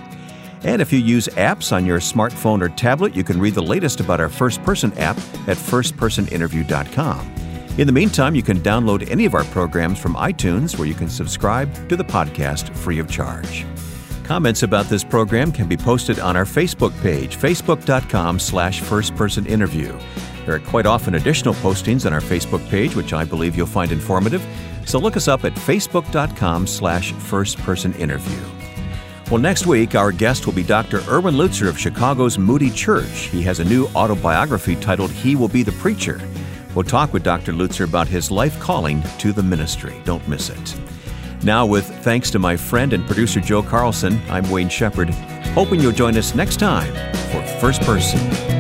And 0.63 0.81
if 0.81 0.91
you 0.95 0.99
use 0.99 1.29
apps 1.29 1.77
on 1.77 1.85
your 1.85 2.01
smartphone 2.01 2.63
or 2.63 2.71
tablet, 2.71 3.15
you 3.15 3.23
can 3.23 3.39
read 3.39 3.53
the 3.53 3.61
latest 3.61 4.01
about 4.01 4.19
our 4.19 4.31
First 4.31 4.63
Person 4.63 4.95
app 4.95 5.19
at 5.47 5.59
firstpersoninterview.com. 5.59 7.50
In 7.81 7.87
the 7.87 7.95
meantime, 7.95 8.35
you 8.35 8.43
can 8.43 8.61
download 8.61 9.11
any 9.11 9.25
of 9.25 9.35
our 9.35 9.45
programs 9.45 9.99
from 9.99 10.15
iTunes 10.15 10.77
where 10.77 10.87
you 10.87 10.93
can 10.93 11.09
subscribe 11.09 11.89
to 11.89 11.97
the 11.97 12.05
podcast 12.05 12.77
free 12.77 12.99
of 12.99 13.09
charge. 13.09 13.65
Comments 14.23 14.63
about 14.63 14.91
this 14.91 15.03
program 15.03 15.51
can 15.51 15.67
be 15.67 15.79
posted 15.79 16.19
on 16.19 16.37
our 16.37 16.45
Facebook 16.45 16.93
page, 17.01 17.39
facebook.com 17.39 18.39
slash 18.39 18.83
firstpersoninterview. 18.83 19.99
There 20.45 20.57
are 20.57 20.59
quite 20.59 20.85
often 20.85 21.15
additional 21.15 21.55
postings 21.55 22.05
on 22.05 22.13
our 22.13 22.21
Facebook 22.21 22.69
page, 22.69 22.95
which 22.95 23.15
I 23.15 23.25
believe 23.25 23.57
you'll 23.57 23.67
find 23.67 23.93
informative. 23.93 24.47
So 24.85 24.99
look 24.99 25.17
us 25.17 25.27
up 25.27 25.47
at 25.47 25.55
facebook.com 25.55 26.67
slash 26.67 27.15
firstpersoninterview. 27.15 29.31
Well, 29.31 29.41
next 29.41 29.67
week, 29.67 29.95
our 29.95 30.13
guest 30.13 30.45
will 30.45 30.53
be 30.53 30.65
Dr. 30.65 31.01
Erwin 31.09 31.35
Lutzer 31.35 31.67
of 31.67 31.79
Chicago's 31.79 32.37
Moody 32.37 32.73
Church. 32.73 33.31
He 33.31 33.41
has 33.45 33.59
a 33.59 33.65
new 33.65 33.87
autobiography 33.95 34.77
titled 34.77 35.11
He 35.11 35.35
Will 35.35 35.49
Be 35.49 35.63
the 35.63 35.73
Preacher. 35.73 36.21
We'll 36.75 36.85
talk 36.85 37.13
with 37.13 37.25
Dr. 37.25 37.53
Lutzer 37.53 37.85
about 37.85 38.07
his 38.07 38.31
life 38.31 38.59
calling 38.61 39.03
to 39.19 39.33
the 39.33 39.43
ministry. 39.43 40.01
Don't 40.05 40.27
miss 40.29 40.51
it. 40.51 40.77
Now, 41.43 41.67
with 41.67 41.87
thanks 42.05 42.31
to 42.33 42.39
my 42.39 42.57
friend 42.57 42.93
and 42.93 43.05
producer 43.07 43.41
Joe 43.41 43.63
Carlson, 43.63 44.21
I'm 44.29 44.49
Wayne 44.51 44.69
Shepherd, 44.69 45.11
hoping 45.55 45.81
you'll 45.81 45.93
join 45.93 46.17
us 46.17 46.35
next 46.35 46.59
time 46.59 46.93
for 47.33 47.43
First 47.59 47.81
Person. 47.83 48.60